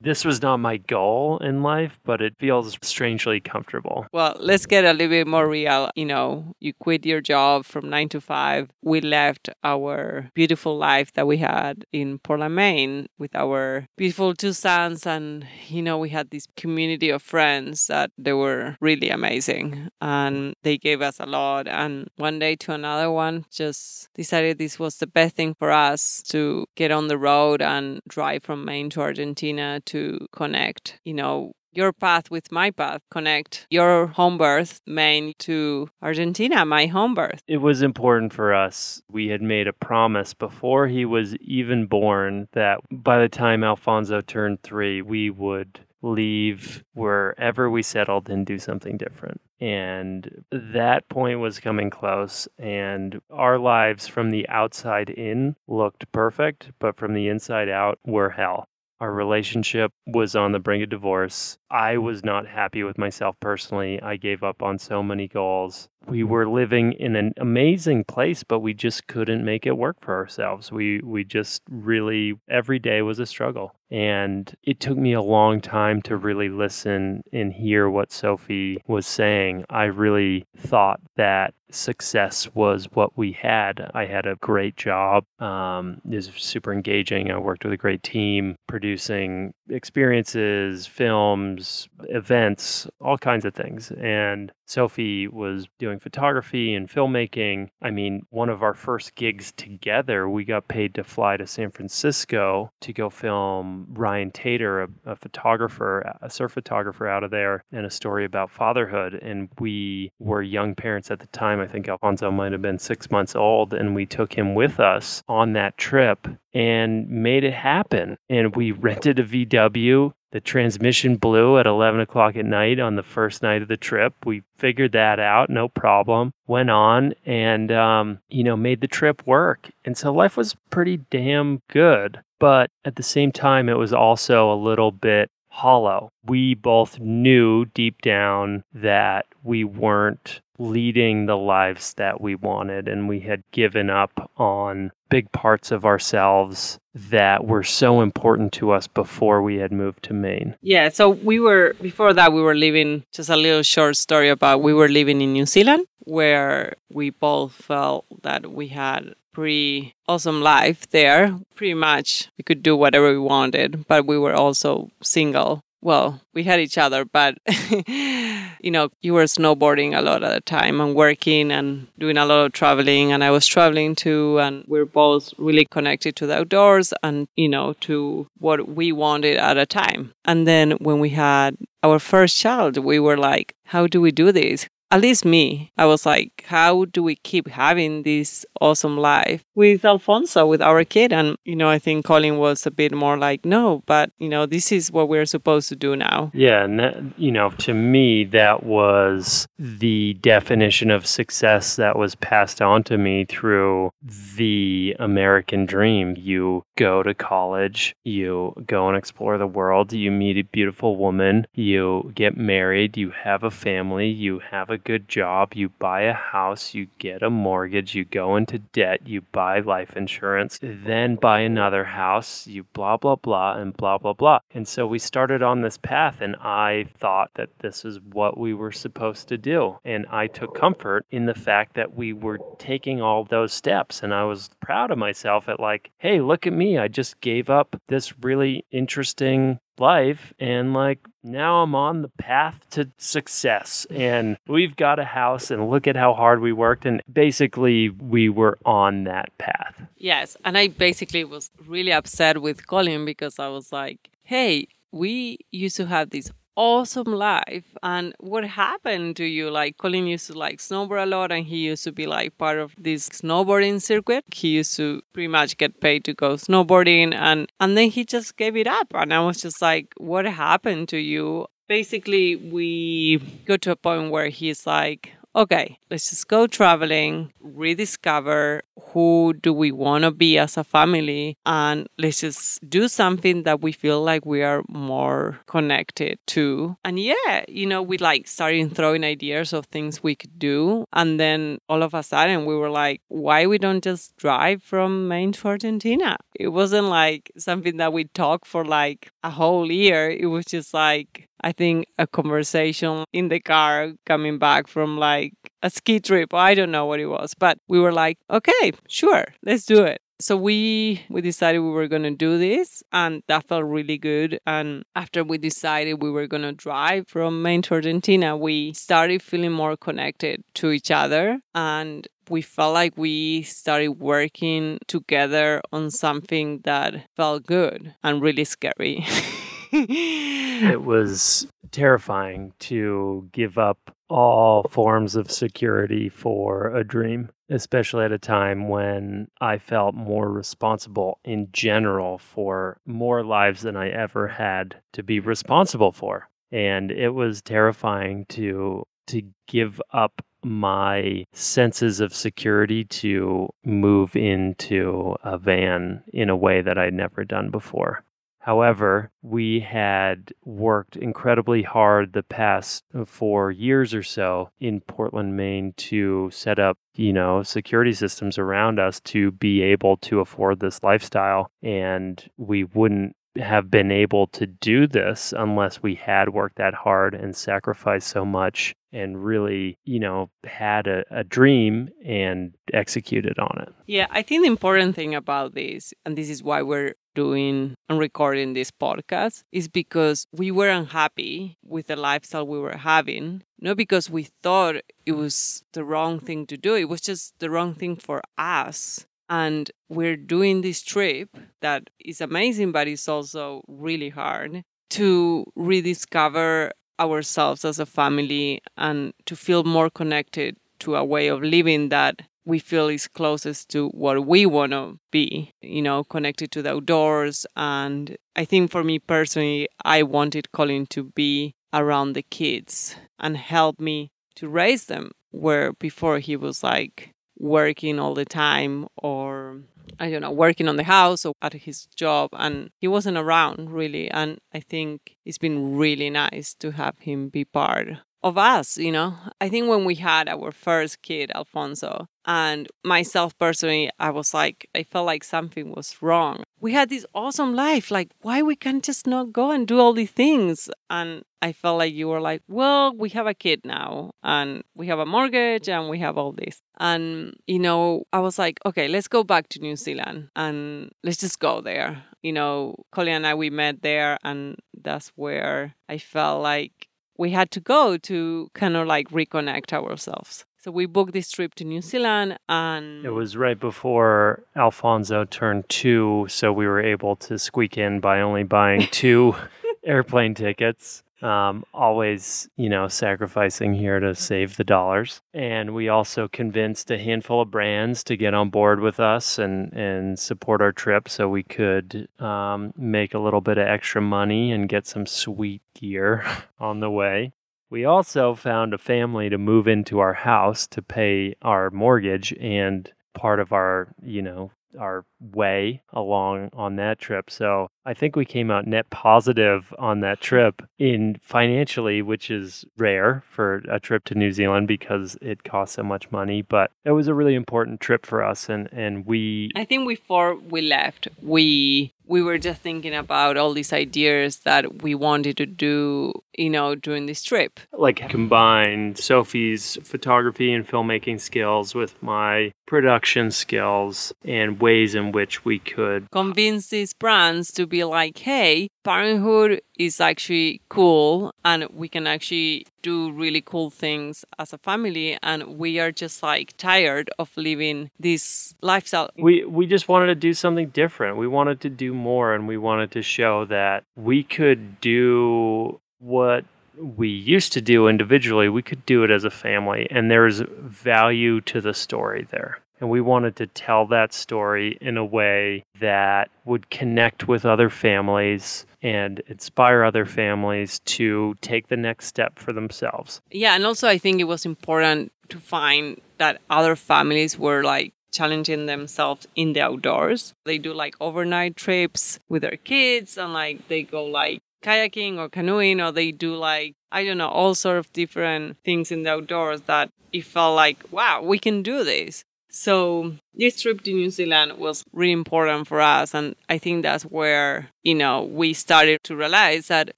This 0.02 0.26
was 0.26 0.42
not 0.42 0.58
my 0.58 0.78
goal 0.78 1.38
in 1.40 1.62
life, 1.64 2.00
but 2.04 2.22
it 2.22 2.36
feels 2.40 2.78
strangely 2.82 3.40
comfortable. 3.40 4.06
Well, 4.12 4.36
let's 4.40 4.66
get 4.66 4.86
a 4.86 4.94
little 4.94 5.10
bit 5.10 5.28
more 5.28 5.48
real. 5.48 5.90
You 5.96 6.06
know, 6.06 6.54
you 6.60 6.74
quit 6.74 7.06
your 7.06 7.22
job 7.22 7.66
from 7.66 7.90
nine 7.90 8.10
to 8.10 8.22
five. 8.22 8.70
We 8.82 9.02
left 9.02 9.50
our 9.64 10.30
beautiful 10.34 10.78
life 10.78 11.14
that 11.14 11.28
we 11.28 11.38
had 11.38 11.86
in 11.92 12.20
Portland, 12.20 12.56
Maine 12.56 13.08
with 13.18 13.36
our 13.36 13.88
beautiful 13.98 14.34
two 14.34 14.54
sons 14.54 15.06
and, 15.06 15.46
you 15.68 15.82
know, 15.82 15.98
we 15.98 16.10
had 16.10 16.32
this 16.32 16.48
community 16.58 17.10
of 17.10 17.22
friends 17.22 17.88
that 17.88 18.12
they 18.18 18.34
were 18.34 18.78
really 18.82 19.10
amazing 19.10 19.90
and 20.02 20.56
they 20.64 20.78
gave 20.78 21.02
us 21.02 21.20
a 21.20 21.26
lot. 21.26 21.68
And 21.68 22.10
one 22.18 22.40
day 22.40 22.56
to 22.58 22.74
another 22.74 23.12
one, 23.12 23.46
just 23.52 24.10
decided 24.16 24.58
this 24.58 24.80
was 24.80 24.98
the 24.98 25.08
best 25.08 25.36
thing 25.36 25.54
for 25.54 25.72
us 25.72 26.22
to 26.30 26.66
get 26.76 26.92
on 26.92 27.08
the 27.08 27.18
road 27.18 27.62
and 27.62 28.02
drive 28.08 28.44
from 28.44 28.66
Maine 28.66 28.90
to 28.92 29.02
Argentina 29.02 29.51
to 29.58 30.28
connect, 30.32 31.00
you 31.04 31.14
know, 31.14 31.54
your 31.74 31.94
path 31.94 32.30
with 32.30 32.52
my 32.52 32.72
path, 32.72 33.02
connect 33.10 33.66
your 33.70 34.08
home 34.08 34.38
birth, 34.38 34.82
Maine, 34.86 35.34
to 35.40 35.90
Argentina, 36.02 36.66
my 36.66 36.86
home 36.86 37.14
birth. 37.14 37.42
It 37.48 37.58
was 37.58 37.82
important 37.82 38.34
for 38.34 38.54
us. 38.54 39.02
We 39.10 39.28
had 39.28 39.42
made 39.42 39.68
a 39.68 39.74
promise 39.74 40.34
before 40.34 40.88
he 40.88 41.06
was 41.06 41.36
even 41.38 41.86
born 41.86 42.48
that 42.52 42.80
by 42.92 43.20
the 43.20 43.30
time 43.30 43.64
Alfonso 43.64 44.22
turned 44.22 44.62
three, 44.64 45.02
we 45.02 45.30
would 45.30 45.80
leave 46.02 46.84
wherever 46.94 47.70
we 47.70 47.84
settled 47.84 48.30
and 48.30 48.46
do 48.46 48.58
something 48.58 48.98
different. 48.98 49.40
And 49.60 50.44
that 50.52 51.08
point 51.10 51.40
was 51.40 51.60
coming 51.60 51.92
close, 51.92 52.48
and 52.58 53.22
our 53.30 53.60
lives 53.60 54.08
from 54.08 54.32
the 54.32 54.50
outside 54.50 55.12
in 55.12 55.56
looked 55.68 56.12
perfect, 56.12 56.72
but 56.80 56.98
from 56.98 57.14
the 57.14 57.28
inside 57.28 57.70
out 57.70 58.00
were 58.04 58.32
hell. 58.32 58.68
Our 59.02 59.12
relationship 59.12 59.92
was 60.06 60.36
on 60.36 60.52
the 60.52 60.60
brink 60.60 60.84
of 60.84 60.90
divorce. 60.90 61.58
I 61.72 61.98
was 61.98 62.24
not 62.24 62.46
happy 62.46 62.84
with 62.84 63.00
myself 63.00 63.36
personally. 63.40 64.00
I 64.00 64.16
gave 64.16 64.44
up 64.44 64.62
on 64.62 64.78
so 64.78 65.02
many 65.02 65.28
goals. 65.28 65.90
We 66.06 66.24
were 66.24 66.48
living 66.48 66.94
in 66.94 67.16
an 67.16 67.34
amazing 67.38 68.04
place, 68.04 68.44
but 68.44 68.60
we 68.60 68.76
just 68.76 69.08
couldn't 69.08 69.44
make 69.44 69.66
it 69.66 69.76
work 69.76 69.98
for 70.02 70.16
ourselves. 70.16 70.72
We 70.72 71.00
we 71.00 71.24
just 71.24 71.64
really 71.68 72.36
every 72.48 72.78
day 72.78 73.02
was 73.02 73.18
a 73.18 73.26
struggle. 73.26 73.74
And 73.92 74.52
it 74.64 74.80
took 74.80 74.98
me 74.98 75.14
a 75.14 75.22
long 75.22 75.60
time 75.60 76.02
to 76.04 76.16
really 76.16 76.50
listen 76.50 77.24
and 77.34 77.52
hear 77.52 77.90
what 77.90 78.12
Sophie 78.12 78.82
was 78.88 79.06
saying. 79.06 79.66
I 79.70 79.86
really 79.86 80.46
thought 80.58 81.02
that 81.18 81.54
success 81.72 82.50
was 82.54 82.88
what 82.94 83.18
we 83.18 83.32
had. 83.32 83.90
I 83.94 84.06
had 84.06 84.26
a 84.26 84.36
great 84.38 84.76
job. 84.76 85.26
Um, 85.40 86.02
it 86.10 86.16
was 86.16 86.32
super 86.36 86.74
engaging. 86.74 87.32
I 87.32 87.38
worked 87.38 87.64
with 87.64 87.74
a 87.74 87.78
great 87.78 88.04
team, 88.04 88.56
producing 88.68 89.54
experiences, 89.70 90.86
films, 90.86 91.88
events, 92.10 92.88
all 93.00 93.18
kinds 93.18 93.46
of 93.46 93.54
things. 93.54 93.92
And 93.92 94.52
Sophie 94.66 95.28
was 95.28 95.68
doing 95.80 96.00
photography 96.00 96.74
and 96.74 96.90
filmmaking. 96.90 97.70
I 97.82 97.92
mean, 97.92 98.24
one 98.30 98.50
of 98.50 98.64
our 98.64 98.74
first 98.74 99.16
gigs 99.16 99.52
together, 99.54 100.30
we 100.30 100.46
got 100.46 100.68
paid 100.68 100.96
to 100.96 101.04
fly 101.04 101.38
to 101.38 101.48
San 101.48 101.72
Francisco 101.72 102.72
to 102.82 102.94
go 102.94 103.10
film 103.10 103.81
Ryan 103.90 104.32
Tater, 104.32 104.84
a, 104.84 104.90
a 105.06 105.16
photographer, 105.16 106.18
a 106.22 106.30
surf 106.30 106.52
photographer 106.52 107.08
out 107.08 107.24
of 107.24 107.32
there, 107.32 107.64
and 107.72 107.86
a 107.86 107.90
story 107.90 108.26
about 108.26 108.52
fatherhood. 108.52 109.14
And 109.16 109.50
we 109.60 110.12
were 110.20 110.42
young 110.42 110.76
parents 110.76 111.12
at 111.12 111.20
the 111.20 111.28
time. 111.28 111.60
I 111.60 111.68
think 111.68 111.88
Alfonso 111.88 112.32
might 112.32 112.52
have 112.52 112.62
been 112.62 112.80
six 112.80 113.12
months 113.12 113.36
old, 113.36 113.74
and 113.74 113.96
we 113.96 114.06
took 114.06 114.34
him 114.34 114.56
with 114.56 114.80
us 114.80 115.24
on 115.28 115.54
that 115.54 115.78
trip 115.78 116.28
and 116.54 117.10
made 117.10 117.44
it 117.44 117.54
happen. 117.54 118.18
And 118.30 118.56
we 118.56 118.72
rented 118.72 119.20
a 119.20 119.24
VW 119.24 120.14
the 120.32 120.40
transmission 120.40 121.18
blew 121.18 121.60
at 121.60 121.68
11 121.68 122.00
o'clock 122.00 122.38
at 122.38 122.46
night 122.46 122.80
on 122.80 122.96
the 122.96 123.04
first 123.04 123.44
night 123.44 123.62
of 123.62 123.68
the 123.68 123.78
trip. 123.78 124.14
We 124.26 124.44
figured 124.58 124.94
that 124.94 125.20
out, 125.20 125.50
no 125.50 125.68
problem. 125.68 126.32
Went 126.48 126.70
on 126.70 127.14
and, 127.26 127.72
um, 127.72 128.20
you 128.30 128.44
know, 128.44 128.56
made 128.56 128.80
the 128.80 128.88
trip 128.88 129.28
work. 129.28 129.70
And 129.84 129.98
so 129.98 130.14
life 130.14 130.38
was 130.38 130.56
pretty 130.70 130.98
damn 131.10 131.62
good. 131.70 132.22
But 132.42 132.72
at 132.84 132.96
the 132.96 133.04
same 133.04 133.32
time, 133.32 133.70
it 133.70 133.78
was 133.78 133.94
also 133.94 134.52
a 134.52 134.58
little 134.58 134.92
bit 134.92 135.30
hollow. 135.50 136.10
We 136.26 136.56
both 136.56 137.00
knew 137.00 137.66
deep 137.66 138.02
down 138.02 138.64
that 138.74 139.28
we 139.44 139.64
weren't 139.64 140.42
leading 140.58 141.28
the 141.28 141.38
lives 141.38 141.94
that 141.96 142.20
we 142.20 142.34
wanted, 142.34 142.88
and 142.88 143.08
we 143.08 143.20
had 143.20 143.44
given 143.52 143.92
up 143.92 144.32
on 144.38 144.92
big 145.10 145.32
parts 145.32 145.72
of 145.72 145.86
ourselves 145.86 146.80
that 146.96 147.46
were 147.46 147.64
so 147.64 148.02
important 148.02 148.54
to 148.54 148.72
us 148.72 148.88
before 148.88 149.44
we 149.44 149.58
had 149.58 149.72
moved 149.72 150.02
to 150.04 150.14
Maine. 150.14 150.56
Yeah, 150.64 150.90
so 150.90 151.10
we 151.10 151.40
were 151.40 151.76
before 151.80 152.14
that 152.14 152.34
we 152.34 152.42
were 152.42 152.56
living 152.56 153.04
just 153.14 153.30
a 153.30 153.36
little 153.36 153.64
short 153.64 153.98
story 153.98 154.30
about 154.30 154.64
we 154.64 154.74
were 154.74 154.90
living 154.90 155.22
in 155.22 155.34
New 155.34 155.46
Zealand 155.46 155.86
where 156.06 156.76
we 156.92 157.12
both 157.12 157.54
felt 157.54 158.06
that 158.24 158.52
we 158.52 158.68
had 158.68 159.14
pretty 159.34 159.94
awesome 160.08 160.42
life 160.42 160.90
there. 160.90 161.38
Pretty 161.56 161.74
much 161.74 162.30
we 162.38 162.44
could 162.44 162.64
do 162.64 162.76
whatever 162.76 163.12
we 163.12 163.20
wanted, 163.20 163.88
but 163.88 164.06
we 164.06 164.18
were 164.18 164.34
also 164.34 164.90
single. 165.02 165.62
Well, 165.84 166.22
we 166.36 166.44
had 166.44 166.60
each 166.60 166.78
other, 166.78 167.06
but 167.06 167.40
you 167.88 168.70
know, 168.70 168.90
you 169.02 169.14
were 169.14 169.24
snowboarding 169.24 169.98
a 169.98 170.02
lot 170.02 170.24
at 170.24 170.34
the 170.34 170.42
time 170.42 170.80
and 170.80 170.94
working 170.94 171.52
and 171.52 171.88
doing 171.98 172.18
a 172.18 172.26
lot 172.26 172.46
of 172.46 172.52
traveling. 172.52 173.12
And 173.12 173.24
I 173.24 173.32
was 173.32 173.48
traveling 173.48 173.96
too. 173.96 174.40
And 174.40 174.64
we're 174.68 174.86
both 174.86 175.34
really 175.40 175.66
connected 175.72 176.16
to 176.18 176.28
the 176.28 176.38
outdoors 176.40 176.94
and, 177.02 177.28
you 177.36 177.50
know, 177.50 177.74
to 177.82 178.28
what 178.38 178.68
we 178.70 178.92
wanted 178.92 179.38
at 179.38 179.58
a 179.58 179.66
time. 179.66 180.14
And 180.26 180.48
then 180.48 180.72
when 180.74 181.00
we 181.00 181.10
had 181.10 181.58
our 181.82 181.98
first 181.98 182.38
child, 182.38 182.78
we 182.78 183.00
were 183.00 183.18
like, 183.18 183.56
how 183.66 183.88
do 183.88 184.02
we 184.02 184.12
do 184.12 184.32
this? 184.32 184.68
At 184.92 185.00
least 185.00 185.24
me, 185.24 185.72
I 185.78 185.86
was 185.86 186.06
like, 186.06 186.44
how 186.46 186.86
do 186.86 187.02
we 187.02 187.16
keep 187.16 187.48
having 187.48 188.04
this 188.04 188.46
awesome 188.60 188.98
life 188.98 189.46
with 189.56 189.86
Alfonso, 189.86 190.46
with 190.46 190.62
our 190.62 190.84
kid? 190.84 191.14
And, 191.14 191.38
you 191.46 191.56
know, 191.56 191.70
I 191.70 191.80
think 191.80 192.06
Colin 192.06 192.38
was 192.38 192.66
a 192.66 192.72
bit 192.72 192.92
more 192.94 193.18
like, 193.18 193.46
no, 193.46 193.84
but, 193.86 194.12
you 194.20 194.28
know, 194.28 194.46
this 194.46 194.72
is 194.72 194.92
what 194.92 195.08
we're 195.08 195.26
supposed 195.26 195.70
to 195.70 195.78
do 195.78 195.96
now. 195.96 196.30
Yeah. 196.34 196.66
And, 196.66 196.80
that, 196.80 196.98
you 197.18 197.32
know, 197.32 197.52
to 197.60 197.74
me, 197.74 198.26
that 198.26 198.64
was 198.64 199.48
the 199.58 200.16
definition 200.16 200.92
of 200.92 201.08
success 201.08 201.78
that 201.78 201.98
was 201.98 202.16
passed 202.16 202.62
on 202.62 202.84
to 202.84 202.98
me 202.98 203.26
through 203.26 203.92
the 204.36 204.96
American 205.00 205.66
dream. 205.66 206.16
You 206.18 206.66
go 206.76 207.02
to 207.02 207.14
college, 207.14 207.96
you 208.04 208.54
go 208.68 208.90
and 208.90 208.98
explore 208.98 209.38
the 209.38 209.48
world, 209.48 209.94
you 209.94 210.12
meet 210.12 210.38
a 210.38 210.44
beautiful 210.44 210.98
woman, 210.98 211.48
you 211.54 212.12
get 212.14 212.36
married, 212.36 212.98
you 212.98 213.12
have 213.12 213.44
a 213.44 213.52
family, 213.52 214.10
you 214.10 214.40
have 214.40 214.70
a 214.70 214.81
good 214.82 215.08
job, 215.08 215.54
you 215.54 215.70
buy 215.70 216.02
a 216.02 216.14
house, 216.14 216.74
you 216.74 216.88
get 217.00 217.24
a 217.24 217.30
mortgage, 217.30 217.96
you 217.96 218.06
go 218.06 218.36
into 218.36 218.60
debt, 218.60 219.08
you 219.08 219.22
buy 219.32 219.60
life 219.60 219.96
insurance, 219.96 220.60
then 220.62 221.16
buy 221.16 221.40
another 221.40 221.84
house, 221.84 222.48
you 222.48 222.64
blah, 222.74 222.98
blah, 222.98 223.16
blah, 223.16 223.56
and 223.56 223.76
blah, 223.78 223.98
blah, 223.98 224.14
blah. 224.14 224.40
And 224.54 224.68
so 224.68 224.86
we 224.86 225.00
started 225.00 225.42
on 225.42 225.62
this 225.62 225.78
path, 225.78 226.22
and 226.22 226.36
I 226.38 226.88
thought 226.98 227.32
that 227.36 227.50
this 227.60 227.86
is 227.86 228.00
what 228.12 228.38
we 228.38 228.54
were 228.54 228.72
supposed 228.72 229.28
to 229.30 229.38
do. 229.38 229.78
And 229.86 230.06
I 230.12 230.28
took 230.28 230.56
comfort 230.56 231.06
in 231.12 231.26
the 231.26 231.36
fact 231.36 231.76
that 231.76 231.96
we 231.96 232.14
were 232.14 232.40
taking 232.58 233.02
all 233.02 233.24
those 233.24 233.54
steps. 233.54 234.04
And 234.04 234.14
I 234.14 234.24
was 234.24 234.50
proud 234.62 234.92
of 234.92 234.98
myself 234.98 235.48
at, 235.48 235.60
like, 235.60 235.92
hey, 235.98 236.22
look 236.22 236.48
at 236.48 236.54
me. 236.54 236.78
I 236.78 236.88
just 236.88 237.20
gave 237.22 237.50
up 237.50 237.76
this 237.88 238.14
really 238.20 238.66
interesting 238.72 239.60
life 239.80 240.34
and 240.40 240.74
like 240.74 241.00
now 241.24 241.62
I'm 241.62 241.76
on 241.76 242.02
the 242.02 242.10
path 242.10 242.56
to 242.72 242.90
success 242.98 243.86
and 243.90 244.38
we've 244.48 244.76
got 244.76 245.00
a 245.00 245.06
house 245.06 245.52
and 245.52 245.70
look 245.70 245.88
at 245.88 245.96
how 245.96 246.14
hard 246.14 246.42
we 246.42 246.52
worked 246.52 246.86
and 246.86 247.02
basically 247.12 247.90
we 247.90 248.30
were 248.30 248.58
on 248.66 249.04
that 249.06 249.38
path. 249.38 249.82
Yes, 249.98 250.36
and 250.44 250.58
I 250.58 250.68
basically 250.68 251.24
was 251.24 251.52
really 251.68 251.94
upset 251.94 252.42
with 252.42 252.66
Colin 252.68 253.06
because 253.06 253.38
I 253.38 253.50
was 253.50 253.72
like, 253.72 254.10
"Hey, 254.24 254.68
we 254.92 255.38
used 255.52 255.78
to 255.78 255.86
have 255.86 256.10
this 256.10 256.32
awesome 256.62 257.12
life. 257.12 257.66
And 257.82 258.14
what 258.20 258.44
happened 258.44 259.16
to 259.16 259.26
you? 259.26 259.50
Like 259.50 259.78
Colin 259.80 260.06
used 260.06 260.28
to 260.28 260.34
like 260.38 260.60
snowboard 260.60 261.02
a 261.04 261.06
lot 261.08 261.32
and 261.32 261.44
he 261.44 261.58
used 261.66 261.84
to 261.86 261.92
be 261.92 262.06
like 262.06 262.38
part 262.38 262.60
of 262.60 262.76
this 262.78 263.10
snowboarding 263.10 263.82
circuit. 263.82 264.24
He 264.32 264.50
used 264.50 264.78
to 264.78 265.02
pretty 265.12 265.28
much 265.28 265.58
get 265.58 265.82
paid 265.82 266.04
to 266.06 266.14
go 266.14 266.36
snowboarding 266.36 267.16
and 267.16 267.52
and 267.60 267.76
then 267.76 267.90
he 267.90 268.06
just 268.06 268.38
gave 268.38 268.56
it 268.56 268.68
up. 268.68 268.88
And 268.94 269.12
I 269.12 269.22
was 269.22 269.42
just 269.42 269.60
like, 269.60 269.88
what 269.98 270.26
happened 270.26 270.88
to 270.90 270.98
you? 270.98 271.48
Basically 271.68 272.36
we 272.36 273.18
got 273.48 273.62
to 273.64 273.72
a 273.72 273.76
point 273.76 274.12
where 274.12 274.30
he's 274.30 274.68
like, 274.68 275.14
okay, 275.36 275.78
let's 275.90 276.10
just 276.10 276.28
go 276.28 276.48
traveling, 276.48 277.32
rediscover 277.40 278.62
who 278.90 279.34
do 279.42 279.54
we 279.54 279.72
want 279.72 280.04
to 280.04 280.12
be 280.12 280.38
as 280.38 280.58
a 280.58 280.64
family, 280.64 281.38
and 281.46 281.88
let's 281.98 282.22
just 282.22 282.68
do 282.70 282.88
something 282.88 283.44
that 283.44 283.62
we 283.62 283.72
feel 283.72 284.04
like 284.04 284.26
we 284.26 284.44
are 284.44 284.64
more 284.68 285.40
connected 285.48 286.20
to. 286.28 286.76
And 286.84 287.00
yeah, 287.00 287.46
you 287.48 287.66
know, 287.66 287.82
we 287.82 287.98
like 287.98 288.28
started 288.28 288.76
throwing 288.76 289.04
ideas 289.04 289.54
of 289.54 289.66
things 289.68 290.04
we 290.04 290.16
could 290.16 290.38
do. 290.38 290.86
And 290.94 291.20
then 291.20 291.60
all 291.70 291.84
of 291.84 291.94
a 291.94 292.04
sudden 292.04 292.46
we 292.46 292.56
were 292.56 292.70
like, 292.70 293.02
why 293.08 293.46
we 293.46 293.58
don't 293.58 293.84
just 293.84 294.16
drive 294.18 294.62
from 294.64 295.08
Maine 295.08 295.32
to 295.34 295.48
Argentina? 295.48 296.18
It 296.36 296.50
wasn't 296.50 296.88
like 296.88 297.32
something 297.38 297.78
that 297.78 297.94
we 297.94 298.06
talked 298.06 298.48
for 298.48 298.66
like 298.66 299.12
a 299.24 299.30
whole 299.30 299.72
year. 299.72 300.10
It 300.10 300.28
was 300.28 300.46
just 300.46 300.74
like, 300.74 301.30
I 301.42 301.52
think 301.52 301.88
a 301.98 302.08
conversation 302.08 303.06
in 303.14 303.30
the 303.30 303.40
car 303.40 303.94
coming 304.06 304.38
back 304.38 304.68
from 304.68 304.98
like 304.98 305.34
a 305.64 305.70
ski 305.70 306.00
trip. 306.00 306.34
I 306.34 306.54
don't 306.54 306.72
know 306.72 306.86
what 306.86 307.00
it 307.00 307.08
was, 307.08 307.34
but 307.34 307.58
we 307.68 307.80
were 307.80 307.92
like, 307.92 308.18
okay, 308.30 308.72
sure, 308.88 309.26
let's 309.44 309.66
do 309.66 309.84
it. 309.84 310.02
So 310.22 310.38
we 310.38 311.02
we 311.10 311.22
decided 311.22 311.60
we 311.62 311.72
were 311.72 311.88
going 311.88 312.04
to 312.04 312.12
do 312.12 312.38
this 312.38 312.84
and 312.94 313.24
that 313.28 313.48
felt 313.48 313.66
really 313.66 313.98
good 313.98 314.40
and 314.46 314.84
after 314.96 315.24
we 315.24 315.40
decided 315.40 316.04
we 316.04 316.12
were 316.12 316.28
going 316.28 316.44
to 316.44 316.52
drive 316.52 317.08
from 317.08 317.42
Maine 317.42 317.64
to 317.64 317.74
Argentina, 317.74 318.38
we 318.38 318.72
started 318.74 319.24
feeling 319.24 319.52
more 319.52 319.76
connected 319.76 320.44
to 320.54 320.70
each 320.70 320.92
other 320.92 321.40
and 321.56 322.08
we 322.30 322.44
felt 322.44 322.76
like 322.76 322.96
we 322.98 323.42
started 323.42 323.94
working 323.94 324.78
together 324.88 325.60
on 325.74 325.90
something 325.90 326.60
that 326.66 327.08
felt 327.18 327.48
good 327.48 327.96
and 328.04 328.22
really 328.22 328.44
scary. 328.44 329.04
it 329.72 330.84
was 330.84 331.48
terrifying 331.72 332.54
to 332.60 333.30
give 333.32 333.58
up 333.58 333.96
all 334.10 334.64
forms 334.70 335.16
of 335.16 335.32
security 335.32 336.10
for 336.10 336.76
a 336.76 336.84
dream, 336.84 337.30
especially 337.50 338.04
at 338.04 338.12
a 338.12 338.20
time 338.20 338.68
when 338.68 339.28
I 339.40 339.58
felt 339.58 339.96
more 339.96 340.30
responsible 340.30 341.20
in 341.24 341.48
general 341.54 342.18
for 342.18 342.78
more 342.86 343.24
lives 343.24 343.62
than 343.62 343.78
I 343.78 343.90
ever 343.90 344.28
had 344.28 344.76
to 344.94 345.04
be 345.04 345.20
responsible 345.20 345.94
for. 345.94 346.30
And 346.52 346.92
it 346.92 347.10
was 347.10 347.42
terrifying 347.42 348.26
to 348.30 348.86
to 349.08 349.24
give 349.48 349.82
up 349.94 350.22
my 350.44 351.24
senses 351.34 352.00
of 352.00 352.14
security 352.14 352.84
to 352.84 353.50
move 353.64 354.16
into 354.16 355.16
a 355.24 355.38
van 355.38 356.04
in 356.12 356.30
a 356.30 356.36
way 356.36 356.62
that 356.62 356.78
I'd 356.78 356.94
never 356.94 357.24
done 357.24 357.50
before. 357.50 358.04
However, 358.42 359.12
we 359.22 359.60
had 359.60 360.34
worked 360.44 360.96
incredibly 360.96 361.62
hard 361.62 362.14
the 362.14 362.24
past 362.24 362.84
uh, 362.94 363.06
four 363.06 363.52
years 363.52 363.94
or 363.94 364.02
so 364.02 364.50
in 364.60 364.82
Portland, 364.82 365.38
Maine 365.38 365.74
to 365.78 366.30
set 366.34 366.58
up, 366.58 366.80
you 366.96 367.14
know, 367.14 367.44
security 367.44 367.94
systems 367.94 368.40
around 368.40 368.80
us 368.80 369.00
to 369.02 369.30
be 369.32 369.62
able 369.62 369.98
to 369.98 370.22
afford 370.22 370.60
this 370.60 370.82
lifestyle. 370.82 371.52
And 371.62 372.28
we 372.38 372.64
wouldn't 372.64 373.16
have 373.38 373.72
been 373.72 373.92
able 373.92 374.28
to 374.28 374.46
do 374.46 374.88
this 374.88 375.34
unless 375.38 375.82
we 375.82 375.96
had 375.96 376.30
worked 376.30 376.58
that 376.58 376.74
hard 376.74 377.14
and 377.14 377.36
sacrificed 377.36 378.08
so 378.08 378.26
much 378.26 378.76
and 378.92 379.24
really, 379.24 379.78
you 379.86 380.00
know, 380.00 380.30
had 380.44 380.88
a, 380.88 381.06
a 381.12 381.24
dream 381.24 381.90
and 382.04 382.56
executed 382.74 383.40
on 383.40 383.62
it. 383.62 383.74
Yeah, 383.88 384.08
I 384.10 384.22
think 384.22 384.44
the 384.44 384.48
important 384.48 384.96
thing 384.96 385.16
about 385.16 385.54
this, 385.54 385.94
and 386.06 386.18
this 386.18 386.30
is 386.30 386.44
why 386.44 386.62
we're 386.62 386.96
doing 387.16 387.76
and 387.90 388.00
recording 388.00 388.54
this 388.54 388.72
podcast, 388.72 389.44
is 389.52 389.68
because 389.68 390.28
we 390.34 390.52
were 390.52 390.70
unhappy 390.70 391.58
with 391.64 391.88
the 391.88 391.96
lifestyle 391.96 392.46
we 392.46 392.60
were 392.60 392.78
having. 392.78 393.44
Not 393.60 393.78
because 393.78 394.10
we 394.10 394.28
thought 394.44 394.76
it 395.06 395.12
was 395.14 395.64
the 395.74 395.84
wrong 395.84 396.20
thing 396.20 396.46
to 396.48 396.58
do, 396.58 396.76
it 396.76 396.90
was 396.90 397.02
just 397.02 397.34
the 397.40 397.50
wrong 397.50 397.76
thing 397.76 397.96
for 397.96 398.22
us. 398.38 399.06
And 399.32 399.72
we're 399.88 400.18
doing 400.18 400.60
this 400.60 400.82
trip 400.82 401.30
that 401.62 401.90
is 402.04 402.20
amazing, 402.20 402.74
but 402.74 402.90
it's 402.90 403.08
also 403.08 403.64
really 403.70 404.10
hard 404.10 404.64
to 404.90 405.46
rediscover 405.56 406.74
ourselves 407.00 407.64
as 407.64 407.80
a 407.80 407.86
family 407.86 408.62
and 408.76 409.14
to 409.26 409.38
feel 409.38 409.64
more 409.64 409.90
connected 409.90 410.58
to 410.80 410.98
a 410.98 411.06
way 411.06 411.30
of 411.30 411.42
living 411.42 411.88
that 411.90 412.24
we 412.44 412.60
feel 412.60 412.90
is 412.90 413.08
closest 413.08 413.70
to 413.70 413.88
what 413.90 414.26
we 414.26 414.46
want 414.46 414.74
to 414.74 415.00
be, 415.12 415.54
you 415.62 415.82
know, 415.82 416.04
connected 416.04 416.52
to 416.52 416.62
the 416.62 416.74
outdoors. 416.74 417.46
And 417.56 418.18
I 418.36 418.44
think 418.44 418.70
for 418.70 418.84
me 418.84 419.00
personally, 419.00 419.70
I 419.86 420.04
wanted 420.04 420.52
Colin 420.52 420.88
to 420.88 421.06
be 421.06 421.56
around 421.72 422.14
the 422.14 422.24
kids 422.24 422.98
and 423.18 423.38
help 423.38 423.80
me 423.80 424.12
to 424.36 424.50
raise 424.50 424.86
them, 424.86 425.12
where 425.30 425.72
before 425.72 426.20
he 426.20 426.36
was 426.36 426.64
like 426.64 427.14
working 427.42 428.00
all 428.00 428.14
the 428.14 428.26
time 428.26 428.88
or 428.98 429.62
I 430.00 430.10
don't 430.10 430.22
know, 430.22 430.32
working 430.32 430.68
on 430.70 430.78
the 430.78 430.84
house 430.84 431.26
or 431.26 431.34
at 431.42 431.54
his 431.54 431.88
job, 431.88 432.30
and 432.34 432.70
he 432.78 432.88
wasn't 432.88 433.18
around 433.18 433.72
really. 433.72 434.10
And 434.10 434.40
I 434.54 434.60
think 434.60 435.18
it's 435.26 435.38
been 435.38 435.76
really 435.76 436.10
nice 436.10 436.54
to 436.56 436.72
have 436.72 436.98
him 437.00 437.30
be 437.30 437.44
part 437.46 437.90
of 438.24 438.38
us, 438.38 438.78
you 438.78 438.92
know. 438.92 439.16
I 439.40 439.50
think 439.50 439.68
when 439.68 439.86
we 439.86 439.96
had 439.96 440.30
our 440.30 440.52
first 440.52 441.02
kid, 441.02 441.32
Alfonso, 441.34 442.08
and 442.26 442.68
myself 442.84 443.38
personally, 443.38 443.90
I 444.00 444.12
was 444.12 444.34
like, 444.34 444.70
I 444.76 444.84
felt 444.84 445.06
like 445.06 445.24
something 445.24 445.72
was 445.72 446.02
wrong. 446.02 446.44
We 446.60 446.74
had 446.74 446.90
this 446.90 447.06
awesome 447.16 447.56
life. 447.56 447.90
Like, 447.90 448.12
why 448.22 448.44
we 448.44 448.56
can't 448.56 448.84
just 448.84 449.08
not 449.08 449.34
go 449.34 449.52
and 449.52 449.68
do 449.68 449.80
all 449.80 449.94
these 449.94 450.12
things? 450.12 450.70
And 450.90 451.24
I 451.42 451.54
felt 451.54 451.80
like 451.80 451.94
you 451.94 452.08
were 452.08 452.22
like, 452.22 452.44
well, 452.48 452.96
we 452.96 453.10
have 453.10 453.26
a 453.26 453.34
kid 453.34 453.62
now 453.66 454.12
and 454.22 454.64
we 454.76 454.86
have 454.88 455.00
a 455.00 455.06
mortgage 455.06 455.68
and 455.68 455.90
we 455.90 455.98
have 456.00 456.18
all 456.18 456.34
this. 456.34 456.62
And, 456.80 457.36
you 457.48 457.58
know, 457.58 458.04
I 458.14 458.20
was 458.20 458.38
like, 458.38 458.60
okay, 458.66 458.88
let's 458.88 459.08
go 459.08 459.24
back 459.24 459.50
to 459.50 459.60
New 459.60 459.76
Zealand 459.76 460.30
and 460.36 460.92
let's 461.04 461.18
just 461.18 461.40
go 461.40 461.62
there. 461.62 462.04
You 462.22 462.34
know, 462.34 462.76
Colin 462.92 463.14
and 463.14 463.28
I, 463.28 463.34
we 463.34 463.50
met 463.50 463.82
there 463.82 464.20
and 464.24 464.58
that's 464.80 465.12
where 465.16 465.74
I 465.90 465.98
felt 465.98 466.44
like 466.44 466.81
we 467.18 467.32
had 467.32 467.52
to 467.52 467.60
go 467.60 467.98
to 467.98 468.50
kind 468.54 468.76
of 468.76 468.88
like 468.88 469.10
reconnect 469.10 469.74
ourselves. 469.74 470.46
So 470.58 470.70
we 470.70 470.86
booked 470.86 471.14
this 471.14 471.32
trip 471.32 471.56
to 471.56 471.64
New 471.64 471.82
Zealand 471.82 472.38
and 472.48 473.04
it 473.04 473.10
was 473.10 473.36
right 473.36 473.60
before 473.60 474.44
Alfonso 474.56 475.26
turned 475.26 475.68
2, 475.70 476.28
so 476.30 476.54
we 476.54 476.68
were 476.68 476.82
able 476.82 477.16
to 477.16 477.40
squeak 477.40 477.78
in 477.80 478.00
by 478.00 478.22
only 478.22 478.44
buying 478.44 478.88
two 478.92 479.36
airplane 479.84 480.36
tickets. 480.36 481.04
Um, 481.22 481.66
always, 481.74 482.50
you 482.58 482.70
know, 482.70 482.88
sacrificing 482.88 483.74
here 483.74 484.00
to 484.00 484.16
save 484.16 484.58
the 484.58 484.64
dollars. 484.64 485.22
And 485.34 485.74
we 485.74 485.90
also 485.90 486.28
convinced 486.28 486.90
a 486.90 486.98
handful 486.98 487.42
of 487.42 487.52
brands 487.52 488.04
to 488.06 488.18
get 488.18 488.34
on 488.34 488.50
board 488.50 488.80
with 488.80 489.00
us 489.00 489.38
and, 489.38 489.72
and 489.74 490.18
support 490.18 490.62
our 490.62 490.72
trip 490.72 491.08
so 491.08 491.30
we 491.30 491.44
could 491.44 492.08
um, 492.20 492.74
make 492.76 493.14
a 493.14 493.20
little 493.20 493.42
bit 493.42 493.58
of 493.58 493.68
extra 493.68 494.02
money 494.02 494.52
and 494.52 494.70
get 494.70 494.88
some 494.88 495.06
sweet 495.06 495.62
gear 495.76 496.26
on 496.60 496.80
the 496.80 496.90
way. 496.90 497.34
We 497.70 497.86
also 497.86 498.36
found 498.36 498.74
a 498.74 498.78
family 498.78 499.30
to 499.30 499.38
move 499.38 499.68
into 499.68 500.00
our 500.00 500.14
house 500.14 500.68
to 500.68 500.82
pay 500.82 501.36
our 501.42 501.70
mortgage 501.70 502.34
and 502.34 502.92
part 503.14 503.40
of 503.40 503.54
our, 503.54 503.94
you 504.04 504.22
know, 504.22 504.52
our 504.78 505.06
way 505.22 505.82
along 505.94 506.50
on 506.54 506.76
that 506.78 507.00
trip. 507.00 507.30
So 507.30 507.70
I 507.86 507.94
think 507.94 508.16
we 508.16 508.26
came 508.26 508.52
out 508.52 508.68
net 508.68 508.90
positive 508.90 509.74
on 509.80 510.02
that 510.02 510.22
trip 510.22 510.62
in 510.78 511.18
financially, 511.22 512.02
which 512.02 512.30
is 512.30 512.66
rare 512.78 513.24
for 513.30 513.64
a 513.70 513.80
trip 513.80 514.04
to 514.06 514.16
New 514.16 514.32
Zealand 514.32 514.68
because 514.68 515.18
it 515.22 515.44
costs 515.44 515.76
so 515.76 515.84
much 515.84 516.12
money. 516.12 516.42
But 516.42 516.72
it 516.86 516.92
was 516.92 517.08
a 517.08 517.14
really 517.14 517.36
important 517.36 517.80
trip 517.80 518.06
for 518.06 518.24
us 518.24 518.50
and, 518.50 518.70
and 518.72 519.06
we 519.06 519.52
I 519.56 519.66
think 519.66 519.88
before 519.88 520.36
we 520.36 520.62
left, 520.62 521.08
we 521.22 521.94
we 522.12 522.22
were 522.22 522.38
just 522.38 522.62
thinking 522.62 522.94
about 522.94 523.38
all 523.38 523.54
these 523.54 523.72
ideas 523.72 524.40
that 524.40 524.84
we 524.84 524.94
wanted 524.94 525.38
to 525.38 525.46
do, 525.46 526.12
you 526.38 526.50
know, 526.50 526.76
during 526.76 527.06
this 527.06 527.24
trip. 527.24 527.60
Like 527.72 528.08
combine 528.10 528.96
Sophie's 528.96 529.78
photography 529.84 530.52
and 530.54 530.68
filmmaking 530.68 531.22
skills 531.22 531.74
with 531.74 532.02
my 532.04 532.52
production 532.68 533.32
skills 533.32 534.12
and 534.26 534.60
ways 534.60 534.94
in 534.94 535.11
which 535.12 535.46
we 535.46 535.60
could 535.60 536.10
convince 536.12 536.68
these 536.68 536.94
brands 536.94 537.52
to 537.54 537.66
be 537.66 537.84
like, 537.84 538.18
hey, 538.18 538.70
parenthood 538.84 539.62
is 539.78 540.00
actually 540.00 540.62
cool 540.70 541.34
and 541.44 541.68
we 541.74 541.88
can 541.88 542.08
actually 542.08 542.66
do 542.82 543.12
really 543.12 543.42
cool 543.42 543.70
things 543.70 544.26
as 544.40 544.54
a 544.54 544.58
family 544.58 545.18
and 545.22 545.58
we 545.58 545.80
are 545.80 545.92
just 545.92 546.24
like 546.24 546.56
tired 546.58 547.10
of 547.20 547.30
living 547.38 547.90
this 548.00 548.56
lifestyle. 548.62 549.10
We 549.18 549.46
we 549.46 549.66
just 549.68 549.88
wanted 549.88 550.08
to 550.08 550.16
do 550.16 550.34
something 550.34 550.70
different. 550.70 551.18
We 551.18 551.28
wanted 551.28 551.62
to 551.62 551.70
do 551.70 551.94
more 551.94 552.34
and 552.34 552.48
we 552.48 552.58
wanted 552.58 552.92
to 552.92 553.02
show 553.02 553.46
that 553.46 553.84
we 553.96 554.24
could 554.24 554.82
do 554.82 555.80
what 556.00 556.46
we 556.78 557.10
used 557.10 557.54
to 557.54 557.62
do 557.62 557.88
individually. 557.88 558.50
We 558.50 558.62
could 558.62 558.86
do 558.86 559.04
it 559.04 559.12
as 559.12 559.24
a 559.24 559.30
family 559.30 559.88
and 559.92 560.10
there's 560.10 560.40
value 560.40 561.42
to 561.42 561.62
the 561.62 561.74
story 561.74 562.28
there 562.32 562.60
and 562.82 562.90
we 562.90 563.00
wanted 563.00 563.36
to 563.38 563.48
tell 563.48 563.86
that 563.88 564.12
story 564.12 564.78
in 564.82 564.98
a 564.98 565.06
way 565.06 565.64
that 565.80 566.30
would 566.46 566.70
connect 566.72 567.28
with 567.28 567.46
other 567.46 567.70
families 567.70 568.66
and 568.82 569.22
inspire 569.28 569.84
other 569.84 570.06
families 570.06 570.80
to 570.80 571.36
take 571.42 571.68
the 571.68 571.78
next 571.78 572.08
step 572.08 572.40
for 572.40 572.52
themselves. 572.52 573.22
Yeah, 573.30 573.54
and 573.54 573.66
also 573.66 573.88
I 573.88 574.00
think 574.00 574.20
it 574.20 574.26
was 574.26 574.46
important 574.46 575.12
to 575.30 575.38
find 575.38 576.02
that 576.18 576.42
other 576.50 576.76
families 576.76 577.38
were 577.38 577.64
like 577.64 577.94
challenging 578.12 578.66
themselves 578.66 579.28
in 579.36 579.54
the 579.54 579.62
outdoors. 579.62 580.34
They 580.46 580.58
do 580.58 580.74
like 580.74 580.96
overnight 581.00 581.56
trips 581.56 582.20
with 582.28 582.42
their 582.42 582.58
kids 582.58 583.18
and 583.18 583.32
like 583.32 583.68
they 583.68 583.84
go 583.84 584.04
like 584.04 584.42
kayaking 584.64 585.18
or 585.18 585.30
canoeing 585.30 585.80
or 585.80 585.92
they 585.92 586.12
do 586.12 586.36
like 586.36 586.76
I 586.92 587.06
don't 587.06 587.18
know 587.18 587.30
all 587.30 587.56
sort 587.56 587.78
of 587.78 587.92
different 587.94 588.58
things 588.66 588.92
in 588.92 589.04
the 589.04 589.12
outdoors 589.12 589.62
that 589.62 589.92
it 590.12 590.26
felt 590.26 590.56
like 590.56 590.92
wow, 590.92 591.22
we 591.22 591.40
can 591.40 591.64
do 591.64 591.84
this. 591.84 592.26
So 592.52 593.14
this 593.34 593.62
trip 593.62 593.82
to 593.84 593.94
New 593.94 594.10
Zealand 594.10 594.58
was 594.58 594.84
really 594.92 595.14
important 595.14 595.68
for 595.68 595.80
us. 595.80 596.14
And 596.14 596.36
I 596.50 596.58
think 596.58 596.84
that's 596.84 597.04
where, 597.04 597.70
you 597.84 597.96
know, 597.96 598.24
we 598.24 598.54
started 598.54 599.02
to 599.06 599.16
realize 599.16 599.68
that 599.68 599.94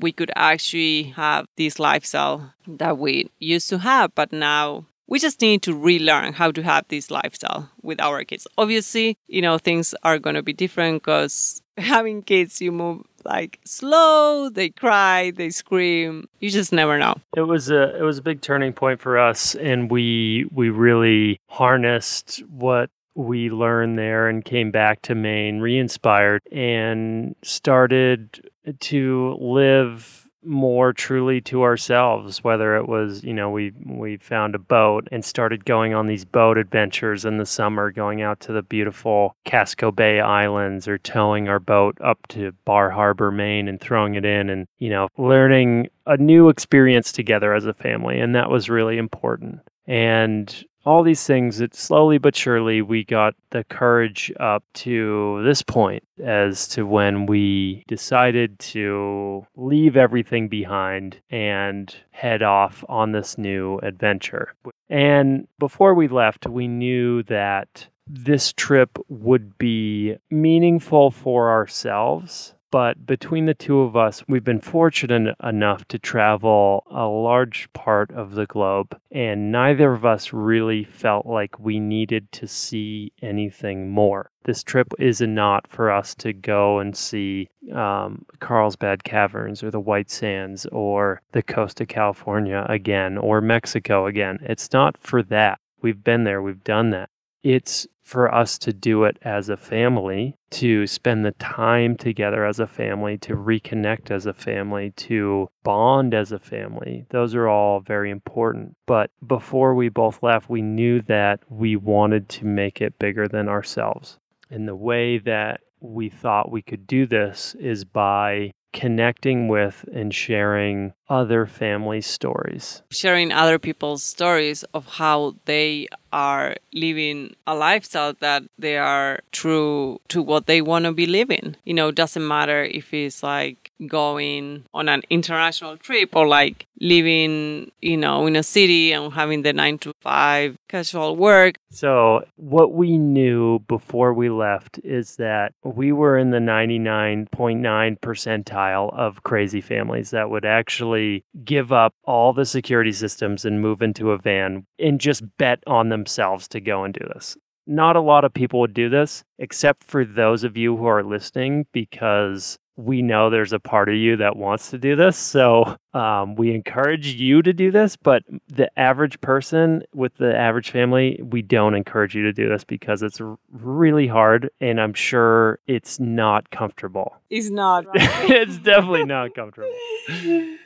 we 0.00 0.12
could 0.12 0.32
actually 0.36 1.04
have 1.16 1.46
this 1.56 1.78
lifestyle 1.78 2.52
that 2.66 2.98
we 2.98 3.30
used 3.38 3.68
to 3.70 3.78
have, 3.78 4.14
but 4.14 4.32
now 4.32 4.84
we 5.06 5.18
just 5.18 5.40
need 5.40 5.62
to 5.62 5.76
relearn 5.76 6.32
how 6.32 6.52
to 6.52 6.62
have 6.62 6.84
this 6.88 7.10
lifestyle 7.10 7.68
with 7.82 8.00
our 8.00 8.24
kids. 8.24 8.46
Obviously, 8.58 9.16
you 9.26 9.42
know, 9.42 9.58
things 9.58 9.94
are 10.02 10.18
going 10.18 10.36
to 10.36 10.42
be 10.42 10.52
different 10.52 11.02
because 11.02 11.62
having 11.78 12.22
kids, 12.22 12.60
you 12.60 12.72
move 12.72 13.02
like 13.24 13.60
slow, 13.64 14.48
they 14.48 14.70
cry, 14.70 15.30
they 15.30 15.50
scream. 15.50 16.28
You 16.40 16.50
just 16.50 16.72
never 16.72 16.98
know. 16.98 17.14
It 17.36 17.42
was 17.42 17.70
a 17.70 17.96
it 17.98 18.02
was 18.02 18.18
a 18.18 18.22
big 18.22 18.40
turning 18.40 18.72
point 18.72 19.00
for 19.00 19.18
us 19.18 19.54
and 19.54 19.90
we 19.90 20.46
we 20.52 20.70
really 20.70 21.40
harnessed 21.48 22.42
what 22.48 22.90
we 23.14 23.50
learned 23.50 23.98
there 23.98 24.28
and 24.28 24.44
came 24.44 24.70
back 24.70 25.02
to 25.02 25.14
Maine 25.14 25.60
re-inspired 25.60 26.42
and 26.52 27.34
started 27.42 28.48
to 28.78 29.36
live 29.40 30.19
more 30.42 30.92
truly 30.92 31.40
to 31.40 31.62
ourselves 31.62 32.42
whether 32.42 32.76
it 32.76 32.88
was 32.88 33.22
you 33.22 33.34
know 33.34 33.50
we 33.50 33.72
we 33.84 34.16
found 34.16 34.54
a 34.54 34.58
boat 34.58 35.06
and 35.12 35.24
started 35.24 35.64
going 35.64 35.92
on 35.92 36.06
these 36.06 36.24
boat 36.24 36.56
adventures 36.56 37.24
in 37.24 37.36
the 37.36 37.44
summer 37.44 37.90
going 37.90 38.22
out 38.22 38.40
to 38.40 38.52
the 38.52 38.62
beautiful 38.62 39.36
Casco 39.44 39.90
Bay 39.90 40.20
Islands 40.20 40.88
or 40.88 40.98
towing 40.98 41.48
our 41.48 41.60
boat 41.60 41.98
up 42.00 42.26
to 42.28 42.52
Bar 42.64 42.90
Harbor 42.90 43.30
Maine 43.30 43.68
and 43.68 43.80
throwing 43.80 44.14
it 44.14 44.24
in 44.24 44.48
and 44.48 44.66
you 44.78 44.88
know 44.88 45.08
learning 45.18 45.88
a 46.06 46.16
new 46.16 46.48
experience 46.48 47.12
together 47.12 47.52
as 47.54 47.66
a 47.66 47.74
family 47.74 48.18
and 48.18 48.34
that 48.34 48.50
was 48.50 48.70
really 48.70 48.98
important. 48.98 49.60
And 49.86 50.64
all 50.84 51.02
these 51.02 51.26
things 51.26 51.58
that 51.58 51.74
slowly 51.74 52.18
but 52.18 52.34
surely 52.34 52.82
we 52.82 53.04
got 53.04 53.34
the 53.50 53.64
courage 53.64 54.32
up 54.40 54.64
to 54.72 55.42
this 55.44 55.62
point 55.62 56.02
as 56.22 56.66
to 56.68 56.86
when 56.86 57.26
we 57.26 57.84
decided 57.86 58.58
to 58.58 59.46
leave 59.56 59.96
everything 59.96 60.48
behind 60.48 61.20
and 61.30 61.94
head 62.10 62.42
off 62.42 62.84
on 62.88 63.12
this 63.12 63.36
new 63.36 63.78
adventure. 63.78 64.54
And 64.88 65.46
before 65.58 65.94
we 65.94 66.08
left, 66.08 66.46
we 66.46 66.66
knew 66.66 67.22
that 67.24 67.86
this 68.06 68.52
trip 68.52 68.98
would 69.08 69.56
be 69.58 70.16
meaningful 70.30 71.10
for 71.10 71.50
ourselves 71.50 72.54
But 72.70 73.04
between 73.04 73.46
the 73.46 73.54
two 73.54 73.80
of 73.80 73.96
us, 73.96 74.22
we've 74.28 74.44
been 74.44 74.60
fortunate 74.60 75.34
enough 75.42 75.86
to 75.88 75.98
travel 75.98 76.84
a 76.88 77.04
large 77.04 77.72
part 77.72 78.12
of 78.12 78.36
the 78.36 78.46
globe, 78.46 78.96
and 79.10 79.50
neither 79.50 79.92
of 79.92 80.04
us 80.04 80.32
really 80.32 80.84
felt 80.84 81.26
like 81.26 81.58
we 81.58 81.80
needed 81.80 82.30
to 82.32 82.46
see 82.46 83.12
anything 83.22 83.90
more. 83.90 84.30
This 84.44 84.62
trip 84.62 84.88
is 84.98 85.20
not 85.20 85.66
for 85.66 85.90
us 85.90 86.14
to 86.16 86.32
go 86.32 86.78
and 86.78 86.96
see 86.96 87.48
um, 87.72 88.24
Carlsbad 88.38 89.02
Caverns 89.02 89.62
or 89.64 89.70
the 89.70 89.80
White 89.80 90.10
Sands 90.10 90.64
or 90.66 91.22
the 91.32 91.42
coast 91.42 91.80
of 91.80 91.88
California 91.88 92.64
again 92.68 93.18
or 93.18 93.40
Mexico 93.40 94.06
again. 94.06 94.38
It's 94.42 94.72
not 94.72 94.96
for 94.96 95.22
that. 95.24 95.58
We've 95.82 96.02
been 96.02 96.24
there, 96.24 96.40
we've 96.40 96.62
done 96.62 96.90
that. 96.90 97.10
It's 97.42 97.86
for 98.02 98.34
us 98.34 98.58
to 98.58 98.72
do 98.72 99.04
it 99.04 99.16
as 99.22 99.48
a 99.48 99.56
family, 99.56 100.36
to 100.50 100.86
spend 100.86 101.24
the 101.24 101.30
time 101.32 101.96
together 101.96 102.44
as 102.44 102.58
a 102.58 102.66
family, 102.66 103.16
to 103.18 103.34
reconnect 103.34 104.10
as 104.10 104.26
a 104.26 104.34
family, 104.34 104.90
to 104.96 105.48
bond 105.62 106.12
as 106.12 106.32
a 106.32 106.40
family. 106.40 107.06
Those 107.10 107.36
are 107.36 107.46
all 107.46 107.78
very 107.78 108.10
important. 108.10 108.76
But 108.86 109.10
before 109.24 109.76
we 109.76 109.88
both 109.88 110.24
left, 110.24 110.50
we 110.50 110.60
knew 110.60 111.02
that 111.02 111.40
we 111.48 111.76
wanted 111.76 112.28
to 112.30 112.46
make 112.46 112.80
it 112.80 112.98
bigger 112.98 113.28
than 113.28 113.48
ourselves. 113.48 114.18
And 114.50 114.66
the 114.66 114.74
way 114.74 115.18
that 115.18 115.60
we 115.78 116.08
thought 116.08 116.50
we 116.50 116.62
could 116.62 116.86
do 116.88 117.06
this 117.06 117.54
is 117.60 117.84
by 117.84 118.50
connecting 118.72 119.48
with 119.48 119.84
and 119.92 120.14
sharing 120.14 120.92
other 121.08 121.46
family 121.46 122.00
stories. 122.00 122.82
Sharing 122.90 123.32
other 123.32 123.58
people's 123.58 124.02
stories 124.02 124.62
of 124.74 124.86
how 124.86 125.36
they 125.44 125.88
are 126.12 126.56
living 126.72 127.34
a 127.46 127.54
lifestyle 127.54 128.14
that 128.20 128.42
they 128.58 128.76
are 128.76 129.20
true 129.32 130.00
to 130.08 130.22
what 130.22 130.46
they 130.46 130.60
want 130.60 130.84
to 130.84 130.92
be 130.92 131.06
living. 131.06 131.56
You 131.64 131.74
know, 131.74 131.90
doesn't 131.90 132.26
matter 132.26 132.64
if 132.64 132.92
it's 132.92 133.22
like 133.22 133.70
going 133.86 134.64
on 134.74 134.88
an 134.88 135.02
international 135.10 135.76
trip 135.76 136.14
or 136.14 136.26
like 136.26 136.66
living, 136.80 137.70
you 137.80 137.96
know, 137.96 138.26
in 138.26 138.36
a 138.36 138.42
city 138.42 138.92
and 138.92 139.12
having 139.12 139.42
the 139.42 139.52
nine 139.52 139.78
to 139.78 139.92
five 140.00 140.56
casual 140.68 141.16
work. 141.16 141.56
So, 141.70 142.24
what 142.36 142.72
we 142.72 142.98
knew 142.98 143.60
before 143.60 144.14
we 144.14 144.30
left 144.30 144.80
is 144.82 145.16
that 145.16 145.52
we 145.64 145.92
were 145.92 146.16
in 146.16 146.30
the 146.30 146.38
99.9 146.38 148.00
percentile 148.00 148.96
of 148.96 149.22
crazy 149.22 149.60
families 149.60 150.10
that 150.10 150.30
would 150.30 150.44
actually 150.44 151.24
give 151.44 151.72
up 151.72 151.94
all 152.04 152.32
the 152.32 152.46
security 152.46 152.92
systems 152.92 153.44
and 153.44 153.60
move 153.60 153.82
into 153.82 154.12
a 154.12 154.18
van 154.18 154.66
and 154.78 155.00
just 155.00 155.22
bet 155.36 155.62
on 155.66 155.88
themselves 156.00 156.48
to 156.48 156.60
go 156.60 156.84
and 156.84 156.94
do 156.94 157.06
this. 157.12 157.36
Not 157.66 157.94
a 157.94 158.00
lot 158.00 158.24
of 158.24 158.32
people 158.32 158.60
would 158.60 158.74
do 158.74 158.88
this, 158.88 159.22
except 159.38 159.84
for 159.84 160.04
those 160.04 160.44
of 160.44 160.56
you 160.56 160.76
who 160.76 160.86
are 160.86 161.04
listening, 161.04 161.66
because 161.72 162.58
we 162.76 163.02
know 163.02 163.28
there's 163.28 163.52
a 163.52 163.60
part 163.60 163.90
of 163.90 163.94
you 163.94 164.16
that 164.16 164.36
wants 164.36 164.70
to 164.70 164.78
do 164.78 164.96
this. 164.96 165.16
So 165.16 165.76
um, 165.92 166.36
we 166.36 166.54
encourage 166.54 167.14
you 167.14 167.42
to 167.42 167.52
do 167.52 167.70
this, 167.70 167.96
but 167.96 168.22
the 168.48 168.70
average 168.78 169.20
person 169.20 169.82
with 169.92 170.14
the 170.16 170.36
average 170.36 170.70
family, 170.70 171.20
we 171.22 171.42
don't 171.42 171.74
encourage 171.74 172.14
you 172.14 172.22
to 172.22 172.32
do 172.32 172.48
this 172.48 172.64
because 172.64 173.02
it's 173.02 173.20
really 173.50 174.06
hard 174.06 174.50
and 174.60 174.80
I'm 174.80 174.94
sure 174.94 175.58
it's 175.66 175.98
not 175.98 176.50
comfortable. 176.50 177.16
It's 177.28 177.50
not. 177.50 177.86
Right? 178.00 178.30
it's 178.30 178.58
definitely 178.58 179.04
not 179.04 179.34
comfortable. 179.34 179.70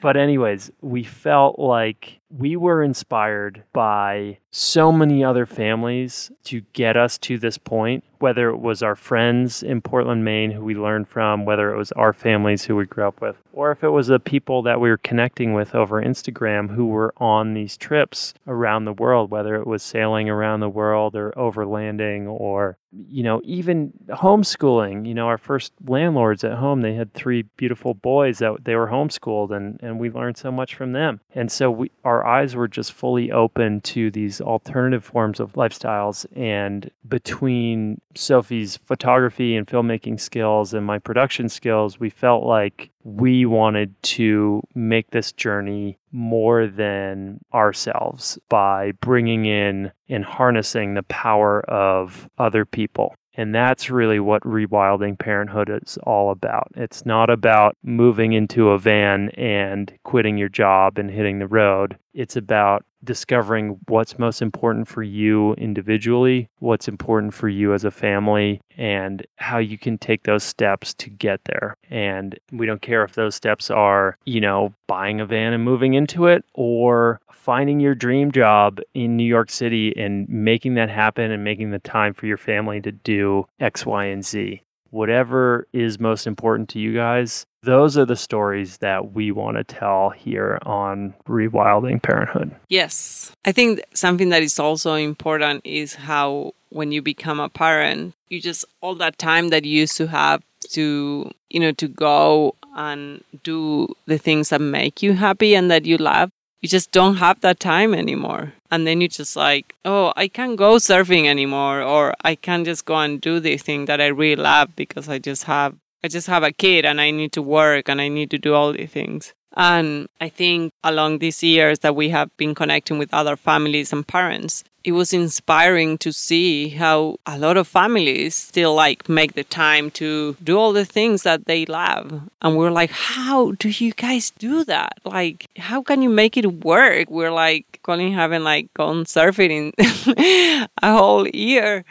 but, 0.00 0.16
anyways, 0.16 0.71
we 0.81 1.02
felt 1.04 1.59
like 1.59 2.21
we 2.31 2.57
were 2.57 2.83
inspired 2.83 3.62
by 3.73 4.38
so 4.50 4.90
many 4.90 5.23
other 5.23 5.47
families 5.47 6.31
to 6.45 6.62
get 6.73 6.97
us 6.97 7.19
to 7.19 7.38
this 7.38 7.59
point, 7.59 8.02
whether 8.19 8.49
it 8.49 8.59
was 8.59 8.83
our 8.83 8.97
friends 8.97 9.62
in 9.62 9.81
Portland, 9.81 10.25
Maine, 10.25 10.50
who 10.50 10.64
we 10.64 10.75
learned 10.75 11.09
from, 11.09 11.45
whether 11.45 11.73
it 11.73 11.76
was 11.76 11.93
our 11.93 12.12
families 12.12 12.64
who 12.64 12.76
we 12.76 12.87
grew 12.87 13.07
up 13.07 13.21
with, 13.21 13.37
or 13.52 13.71
if 13.71 13.85
it 13.85 13.90
was 13.90 14.09
the 14.09 14.19
people 14.19 14.62
that 14.62 14.81
we 14.81 14.88
were 14.88 14.97
connecting 15.14 15.54
with 15.54 15.76
over 15.76 16.02
Instagram 16.02 16.75
who 16.75 16.87
were 16.87 17.14
on 17.18 17.54
these 17.54 17.76
trips 17.76 18.35
around 18.49 18.85
the 18.85 18.92
world, 18.92 19.30
whether 19.30 19.54
it 19.54 19.64
was 19.64 19.80
sailing 19.80 20.28
around 20.28 20.59
the 20.59 20.68
world 20.68 21.14
or 21.14 21.30
overlanding 21.37 22.26
or 22.26 22.76
you 23.09 23.23
know, 23.23 23.40
even 23.44 23.92
homeschooling, 24.09 25.06
you 25.06 25.14
know, 25.14 25.26
our 25.26 25.38
first 25.38 25.73
landlords 25.87 26.44
at 26.44 26.59
home, 26.59 26.80
they 26.80 26.94
had 26.94 27.12
three 27.12 27.42
beautiful 27.56 27.94
boys 27.94 28.38
that 28.38 28.64
they 28.64 28.75
were 28.75 28.87
homeschooled 28.87 29.50
and, 29.50 29.80
and 29.83 29.99
we 29.99 30.11
learned 30.11 30.37
so 30.37 30.50
much 30.50 30.75
from 30.75 30.92
them. 30.92 31.21
And 31.35 31.50
so 31.50 31.71
we, 31.71 31.90
our 32.04 32.25
eyes 32.25 32.54
were 32.54 32.68
just 32.68 32.92
fully 32.92 33.33
open 33.33 33.80
to 33.83 34.11
these 34.11 34.40
alternative 34.40 35.04
forms 35.04 35.40
of 35.40 35.54
lifestyles. 35.54 36.26
And 36.37 36.90
between 37.08 38.00
Sophie's 38.15 38.76
photography 38.76 39.56
and 39.56 39.67
filmmaking 39.67 40.21
skills 40.21 40.73
and 40.75 40.86
my 40.86 40.99
production 40.99 41.49
skills, 41.49 41.99
we 41.99 42.10
felt 42.10 42.45
like 42.45 42.91
we 43.04 43.45
wanted 43.45 43.95
to 44.02 44.62
make 44.75 45.10
this 45.10 45.30
journey 45.32 45.99
more 46.10 46.67
than 46.67 47.38
ourselves 47.52 48.38
by 48.49 48.93
bringing 49.00 49.45
in 49.45 49.93
and 50.08 50.25
harnessing 50.25 50.95
the 50.95 51.02
power 51.04 51.60
of 51.71 52.28
other 52.38 52.64
people. 52.64 53.14
And 53.36 53.54
that's 53.54 53.90
really 53.90 54.21
what 54.21 54.43
rewilding 54.43 55.19
parenthood 55.19 55.69
is 55.82 55.99
all 56.04 56.30
about. 56.30 56.69
It's 56.76 57.04
not 57.04 57.30
about 57.30 57.76
moving 57.82 58.32
into 58.32 58.71
a 58.71 58.78
van 58.78 59.30
and 59.30 59.93
quitting 60.04 60.38
your 60.38 60.49
job 60.49 60.99
and 60.99 61.10
hitting 61.10 61.40
the 61.40 61.49
road. 61.49 61.99
It's 62.14 62.36
about 62.36 62.84
discovering 63.04 63.78
what's 63.88 64.19
most 64.19 64.43
important 64.43 64.88
for 64.88 65.02
you 65.02 65.54
individually, 65.54 66.49
what's 66.58 66.88
important 66.88 67.34
for 67.34 67.49
you 67.49 67.75
as 67.75 67.84
a 67.84 67.90
family, 67.90 68.60
and 68.76 69.26
how 69.36 69.58
you 69.58 69.78
can 69.78 69.99
take 69.99 70.25
those 70.25 70.43
steps 70.43 70.95
to 70.95 71.10
get 71.10 71.45
there. 71.45 71.76
And 71.90 72.38
we 72.52 72.67
don't 72.67 72.82
care 72.82 73.04
if 73.04 73.14
those 73.14 73.34
steps 73.34 73.71
are, 73.71 74.17
you 74.25 74.40
know, 74.40 74.75
buying 74.86 75.21
a 75.21 75.26
van 75.26 75.52
and 75.52 75.64
moving 75.64 75.95
into 75.95 76.26
it 76.26 76.45
or 76.54 77.21
finding 77.30 77.78
your 77.78 77.95
dream 77.95 78.32
job 78.32 78.80
in 78.95 79.17
New 79.19 79.25
York 79.25 79.50
City 79.50 79.95
and 79.99 80.26
making 80.28 80.75
that 80.75 80.88
happen 80.88 81.30
and 81.30 81.45
making 81.45 81.71
the 81.71 81.78
time 81.78 82.14
for 82.14 82.25
your 82.26 82.38
family 82.38 82.80
to 82.80 82.90
do 82.90 83.47
X, 83.60 83.84
Y, 83.84 84.06
and 84.06 84.25
Z. 84.25 84.62
Whatever 84.95 85.67
is 85.73 85.99
most 85.99 86.25
important 86.25 86.69
to 86.69 86.78
you 86.78 86.95
guys, 86.95 87.45
those 87.65 87.99
are 87.99 88.04
the 88.04 88.15
stories 88.15 88.76
that 88.76 89.13
we 89.13 89.33
want 89.33 89.57
to 89.57 89.65
tell 89.65 90.11
here 90.11 90.61
on 90.63 91.13
Rewilding 91.28 92.00
Parenthood. 92.00 92.54
Yes. 92.69 93.33
I 93.45 93.50
think 93.50 93.83
something 93.93 94.28
that 94.28 94.45
is 94.45 94.61
also 94.61 94.95
important 94.95 95.63
is 95.65 95.97
how 95.97 96.52
when 96.71 96.93
you 96.93 97.02
become 97.02 97.41
a 97.41 97.49
parent, 97.49 98.15
you 98.28 98.41
just 98.41 98.65
all 98.83 98.95
that 98.95 99.19
time 99.19 99.49
that 99.49 99.65
you 99.65 99.80
used 99.80 99.97
to 99.97 100.07
have 100.07 100.45
to, 100.71 101.28
you 101.50 101.59
know, 101.59 101.73
to 101.73 101.89
go 101.89 102.54
and 102.76 103.25
do 103.43 103.89
the 104.07 104.17
things 104.17 104.50
that 104.50 104.61
make 104.61 105.02
you 105.02 105.15
happy 105.15 105.57
and 105.57 105.73
that 105.73 105.87
you 105.87 105.97
love. 105.97 106.30
You 106.64 106.68
just 106.68 106.92
don't 106.92 107.16
have 107.16 107.42
that 107.42 107.60
time 107.60 107.92
anymore. 107.92 108.54
And 108.70 108.86
then 108.86 109.02
you 109.02 109.08
just 109.08 109.36
like, 109.36 109.74
oh, 109.84 110.14
I 110.16 110.28
can't 110.28 110.56
go 110.56 110.76
surfing 110.76 111.26
anymore, 111.26 111.82
or 111.82 112.14
I 112.22 112.36
can't 112.36 112.64
just 112.64 112.86
go 112.86 112.96
and 112.96 113.20
do 113.20 113.38
the 113.38 113.58
thing 113.58 113.84
that 113.84 114.00
I 114.00 114.06
really 114.06 114.42
love 114.42 114.74
because 114.74 115.06
I 115.06 115.18
just 115.18 115.44
have 115.44 115.76
I 116.02 116.08
just 116.08 116.26
have 116.26 116.42
a 116.42 116.52
kid 116.52 116.86
and 116.86 117.02
I 117.02 117.10
need 117.10 117.32
to 117.32 117.42
work 117.42 117.90
and 117.90 118.00
I 118.00 118.08
need 118.08 118.30
to 118.30 118.38
do 118.38 118.54
all 118.54 118.72
these 118.72 118.88
things. 118.88 119.34
And 119.56 120.08
I 120.21 120.28
think 120.28 120.73
along 120.82 121.19
these 121.19 121.43
years 121.43 121.80
that 121.80 121.95
we 121.95 122.08
have 122.10 122.34
been 122.36 122.54
connecting 122.54 122.99
with 122.99 123.12
other 123.12 123.36
families 123.36 123.93
and 123.93 124.06
parents, 124.06 124.64
it 124.82 124.93
was 124.93 125.12
inspiring 125.12 125.97
to 125.99 126.12
see 126.12 126.69
how 126.69 127.17
a 127.25 127.38
lot 127.38 127.56
of 127.56 127.67
families 127.67 128.34
still 128.34 128.75
like 128.75 129.08
make 129.08 129.32
the 129.32 129.45
time 129.45 129.90
to 129.93 130.36
do 130.45 130.58
all 130.58 130.73
the 130.73 130.84
things 130.84 131.23
that 131.23 131.47
they 131.47 131.64
love. 131.67 132.28
And 132.43 132.56
we're 132.56 132.71
like, 132.71 132.90
how 132.90 133.52
do 133.52 133.71
you 133.71 133.93
guys 133.93 134.30
do 134.38 134.64
that? 134.64 134.99
Like, 135.04 135.47
how 135.56 135.82
can 135.82 136.02
you 136.02 136.10
make 136.10 136.36
it 136.36 136.64
work? 136.64 137.10
We're 137.10 137.32
like, 137.32 137.80
Colin 137.82 138.12
haven't 138.12 138.45
like 138.45 138.73
gone 138.75 139.04
surfing 139.04 139.73
in 139.78 140.67
a 140.82 140.93
whole 140.93 141.26
year 141.28 141.84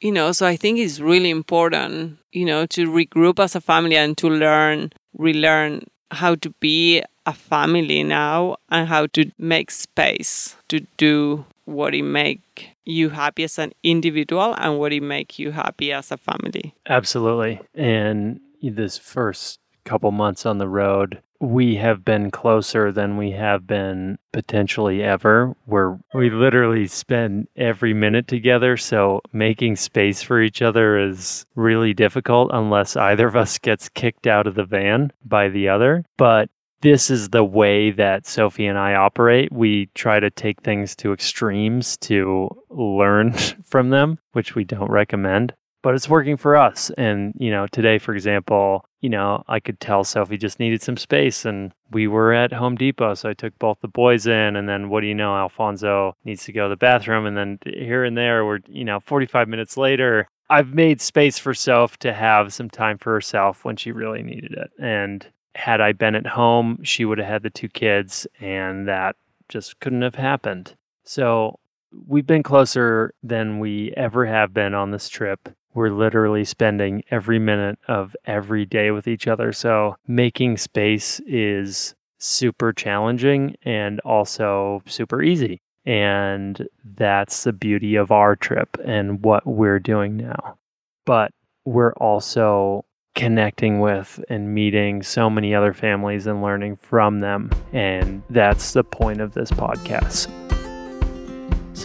you 0.00 0.12
know 0.12 0.30
so 0.30 0.46
i 0.46 0.56
think 0.56 0.78
it's 0.78 1.00
really 1.00 1.30
important 1.30 2.18
you 2.32 2.44
know 2.44 2.66
to 2.66 2.86
regroup 2.86 3.42
as 3.42 3.54
a 3.54 3.60
family 3.60 3.96
and 3.96 4.18
to 4.18 4.28
learn 4.28 4.90
relearn 5.16 5.82
how 6.10 6.34
to 6.36 6.50
be 6.60 7.02
a 7.26 7.32
family 7.32 8.02
now 8.02 8.56
and 8.70 8.88
how 8.88 9.06
to 9.08 9.30
make 9.38 9.70
space 9.70 10.56
to 10.68 10.80
do 10.96 11.44
what 11.64 11.94
it 11.94 12.02
make 12.02 12.70
you 12.84 13.08
happy 13.08 13.42
as 13.42 13.58
an 13.58 13.72
individual 13.82 14.54
and 14.58 14.78
what 14.78 14.92
it 14.92 15.02
make 15.02 15.38
you 15.38 15.50
happy 15.50 15.92
as 15.92 16.12
a 16.12 16.16
family. 16.16 16.72
Absolutely. 16.88 17.60
And 17.74 18.40
this 18.62 18.96
first 18.96 19.58
couple 19.86 20.10
months 20.10 20.44
on 20.44 20.58
the 20.58 20.68
road 20.68 21.22
we 21.40 21.76
have 21.76 22.04
been 22.04 22.30
closer 22.30 22.92
than 22.92 23.16
we 23.16 23.30
have 23.32 23.66
been 23.66 24.18
potentially 24.32 25.02
ever 25.02 25.54
where 25.66 25.98
we 26.14 26.30
literally 26.30 26.86
spend 26.86 27.48
every 27.56 27.94
minute 27.94 28.26
together. 28.26 28.76
So 28.76 29.20
making 29.32 29.76
space 29.76 30.22
for 30.22 30.40
each 30.40 30.62
other 30.62 30.98
is 30.98 31.46
really 31.54 31.94
difficult 31.94 32.50
unless 32.52 32.96
either 32.96 33.26
of 33.26 33.36
us 33.36 33.58
gets 33.58 33.88
kicked 33.88 34.26
out 34.26 34.46
of 34.46 34.54
the 34.54 34.64
van 34.64 35.12
by 35.24 35.48
the 35.48 35.68
other. 35.68 36.04
But 36.16 36.50
this 36.82 37.10
is 37.10 37.30
the 37.30 37.44
way 37.44 37.90
that 37.92 38.26
Sophie 38.26 38.66
and 38.66 38.78
I 38.78 38.94
operate. 38.94 39.50
We 39.50 39.86
try 39.94 40.20
to 40.20 40.30
take 40.30 40.62
things 40.62 40.94
to 40.96 41.12
extremes 41.12 41.96
to 41.98 42.50
learn 42.70 43.32
from 43.64 43.90
them, 43.90 44.18
which 44.32 44.54
we 44.54 44.64
don't 44.64 44.90
recommend 44.90 45.54
but 45.86 45.94
it's 45.94 46.08
working 46.08 46.36
for 46.36 46.56
us. 46.56 46.90
And, 46.98 47.32
you 47.38 47.48
know, 47.48 47.68
today, 47.68 47.98
for 47.98 48.12
example, 48.12 48.84
you 49.02 49.08
know, 49.08 49.44
I 49.46 49.60
could 49.60 49.78
tell 49.78 50.02
Sophie 50.02 50.36
just 50.36 50.58
needed 50.58 50.82
some 50.82 50.96
space 50.96 51.44
and 51.44 51.72
we 51.92 52.08
were 52.08 52.32
at 52.32 52.52
Home 52.52 52.74
Depot. 52.74 53.14
So 53.14 53.28
I 53.28 53.34
took 53.34 53.56
both 53.60 53.78
the 53.82 53.86
boys 53.86 54.26
in. 54.26 54.56
And 54.56 54.68
then 54.68 54.88
what 54.88 55.02
do 55.02 55.06
you 55.06 55.14
know? 55.14 55.36
Alfonso 55.36 56.16
needs 56.24 56.42
to 56.46 56.52
go 56.52 56.64
to 56.64 56.70
the 56.70 56.76
bathroom. 56.76 57.24
And 57.24 57.36
then 57.36 57.60
here 57.64 58.02
and 58.02 58.18
there, 58.18 58.44
we're, 58.44 58.58
you 58.66 58.84
know, 58.84 58.98
45 58.98 59.46
minutes 59.46 59.76
later, 59.76 60.26
I've 60.50 60.74
made 60.74 61.00
space 61.00 61.38
for 61.38 61.54
Soph 61.54 61.98
to 61.98 62.12
have 62.12 62.52
some 62.52 62.68
time 62.68 62.98
for 62.98 63.12
herself 63.12 63.64
when 63.64 63.76
she 63.76 63.92
really 63.92 64.24
needed 64.24 64.54
it. 64.54 64.72
And 64.80 65.24
had 65.54 65.80
I 65.80 65.92
been 65.92 66.16
at 66.16 66.26
home, 66.26 66.80
she 66.82 67.04
would 67.04 67.18
have 67.18 67.28
had 67.28 67.42
the 67.44 67.50
two 67.50 67.68
kids, 67.68 68.26
and 68.40 68.88
that 68.88 69.14
just 69.48 69.78
couldn't 69.78 70.02
have 70.02 70.16
happened. 70.16 70.74
So 71.04 71.60
we've 72.08 72.26
been 72.26 72.42
closer 72.42 73.14
than 73.22 73.60
we 73.60 73.94
ever 73.96 74.26
have 74.26 74.52
been 74.52 74.74
on 74.74 74.90
this 74.90 75.08
trip 75.08 75.48
we're 75.76 75.90
literally 75.90 76.44
spending 76.44 77.04
every 77.10 77.38
minute 77.38 77.78
of 77.86 78.16
every 78.24 78.64
day 78.64 78.90
with 78.90 79.06
each 79.06 79.28
other. 79.28 79.52
So 79.52 79.96
making 80.08 80.56
space 80.56 81.20
is 81.26 81.94
super 82.18 82.72
challenging 82.72 83.56
and 83.62 84.00
also 84.00 84.82
super 84.86 85.22
easy. 85.22 85.60
And 85.84 86.66
that's 86.96 87.44
the 87.44 87.52
beauty 87.52 87.94
of 87.94 88.10
our 88.10 88.34
trip 88.34 88.78
and 88.84 89.22
what 89.22 89.46
we're 89.46 89.78
doing 89.78 90.16
now. 90.16 90.56
But 91.04 91.32
we're 91.66 91.92
also 91.92 92.86
connecting 93.14 93.78
with 93.80 94.22
and 94.30 94.54
meeting 94.54 95.02
so 95.02 95.28
many 95.28 95.54
other 95.54 95.74
families 95.74 96.26
and 96.26 96.42
learning 96.42 96.76
from 96.76 97.20
them. 97.20 97.50
And 97.72 98.22
that's 98.30 98.72
the 98.72 98.82
point 98.82 99.20
of 99.20 99.34
this 99.34 99.50
podcast. 99.50 100.45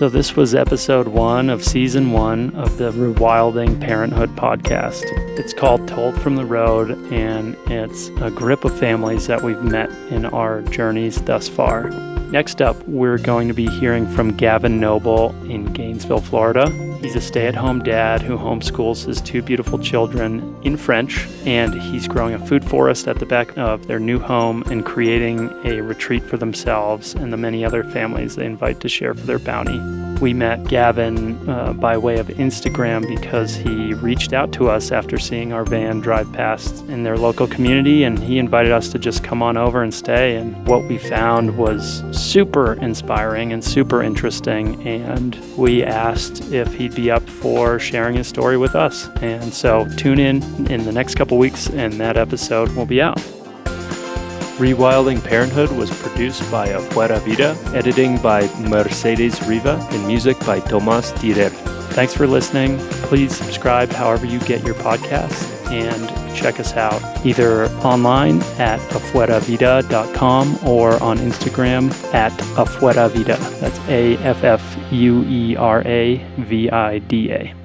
So, 0.01 0.09
this 0.09 0.35
was 0.35 0.55
episode 0.55 1.09
one 1.09 1.47
of 1.51 1.63
season 1.63 2.11
one 2.11 2.55
of 2.55 2.79
the 2.79 2.91
Rewilding 2.91 3.79
Parenthood 3.79 4.35
podcast. 4.35 5.03
It's 5.37 5.53
called 5.53 5.87
Told 5.87 6.19
from 6.19 6.37
the 6.37 6.43
Road, 6.43 6.89
and 7.13 7.55
it's 7.67 8.07
a 8.19 8.31
grip 8.31 8.65
of 8.65 8.75
families 8.79 9.27
that 9.27 9.43
we've 9.43 9.61
met 9.61 9.91
in 10.09 10.25
our 10.25 10.63
journeys 10.63 11.21
thus 11.21 11.47
far. 11.47 11.91
Next 12.31 12.61
up, 12.61 12.81
we're 12.87 13.17
going 13.17 13.49
to 13.49 13.53
be 13.53 13.67
hearing 13.67 14.07
from 14.07 14.37
Gavin 14.37 14.79
Noble 14.79 15.31
in 15.51 15.65
Gainesville, 15.73 16.21
Florida. 16.21 16.71
He's 17.01 17.17
a 17.17 17.19
stay 17.19 17.45
at 17.45 17.55
home 17.55 17.79
dad 17.83 18.21
who 18.21 18.37
homeschools 18.37 19.05
his 19.05 19.19
two 19.19 19.41
beautiful 19.41 19.77
children 19.77 20.55
in 20.63 20.77
French, 20.77 21.27
and 21.45 21.73
he's 21.73 22.07
growing 22.07 22.33
a 22.33 22.47
food 22.47 22.63
forest 22.63 23.09
at 23.09 23.19
the 23.19 23.25
back 23.25 23.57
of 23.57 23.85
their 23.87 23.99
new 23.99 24.17
home 24.17 24.63
and 24.67 24.85
creating 24.85 25.51
a 25.65 25.81
retreat 25.81 26.23
for 26.23 26.37
themselves 26.37 27.15
and 27.15 27.33
the 27.33 27.37
many 27.37 27.65
other 27.65 27.83
families 27.83 28.37
they 28.37 28.45
invite 28.45 28.79
to 28.79 28.87
share 28.87 29.13
for 29.13 29.25
their 29.25 29.39
bounty. 29.39 30.10
We 30.21 30.33
met 30.35 30.67
Gavin 30.67 31.49
uh, 31.49 31.73
by 31.73 31.97
way 31.97 32.19
of 32.19 32.27
Instagram 32.27 33.07
because 33.07 33.55
he 33.55 33.95
reached 33.95 34.33
out 34.33 34.51
to 34.53 34.69
us 34.69 34.91
after 34.91 35.17
seeing 35.17 35.51
our 35.51 35.65
van 35.65 35.99
drive 35.99 36.31
past 36.31 36.85
in 36.85 37.01
their 37.01 37.17
local 37.17 37.47
community, 37.47 38.03
and 38.03 38.19
he 38.19 38.37
invited 38.37 38.71
us 38.71 38.89
to 38.89 38.99
just 38.99 39.23
come 39.23 39.41
on 39.41 39.57
over 39.57 39.81
and 39.81 39.91
stay. 39.91 40.35
And 40.35 40.67
what 40.67 40.83
we 40.83 40.99
found 40.99 41.57
was 41.57 42.03
super 42.11 42.73
inspiring 42.73 43.51
and 43.51 43.63
super 43.63 44.03
interesting. 44.03 44.87
And 44.87 45.35
we 45.57 45.83
asked 45.83 46.51
if 46.51 46.71
he'd 46.75 46.93
be 46.93 47.09
up 47.09 47.27
for 47.27 47.79
sharing 47.79 48.15
his 48.15 48.27
story 48.27 48.57
with 48.57 48.75
us. 48.75 49.09
And 49.21 49.51
so 49.51 49.87
tune 49.97 50.19
in 50.19 50.43
in 50.71 50.85
the 50.85 50.91
next 50.91 51.15
couple 51.15 51.39
weeks, 51.39 51.67
and 51.67 51.93
that 51.93 52.15
episode 52.15 52.69
will 52.75 52.85
be 52.85 53.01
out. 53.01 53.40
Rewilding 54.61 55.23
Parenthood 55.23 55.71
was 55.71 55.89
produced 55.89 56.43
by 56.51 56.67
Afuera 56.67 57.19
Vida, 57.21 57.57
editing 57.75 58.19
by 58.19 58.47
Mercedes 58.59 59.41
Riva, 59.47 59.79
and 59.89 60.05
music 60.05 60.39
by 60.41 60.59
Tomas 60.59 61.11
Tirer. 61.13 61.49
Thanks 61.93 62.13
for 62.13 62.27
listening. 62.27 62.77
Please 63.09 63.35
subscribe 63.35 63.89
however 63.89 64.27
you 64.27 64.37
get 64.41 64.63
your 64.63 64.75
podcasts 64.75 65.49
and 65.71 66.35
check 66.35 66.59
us 66.59 66.73
out 66.73 67.01
either 67.25 67.65
online 67.79 68.39
at 68.59 68.79
afueravida.com 68.91 70.59
or 70.63 71.01
on 71.01 71.17
Instagram 71.17 71.91
at 72.13 72.31
afueravida. 72.53 73.39
That's 73.59 73.79
A 73.89 74.15
F 74.17 74.43
F 74.43 74.77
U 74.91 75.23
E 75.23 75.55
R 75.55 75.81
A 75.87 76.17
V 76.37 76.69
I 76.69 76.99
D 76.99 77.31
A. 77.31 77.60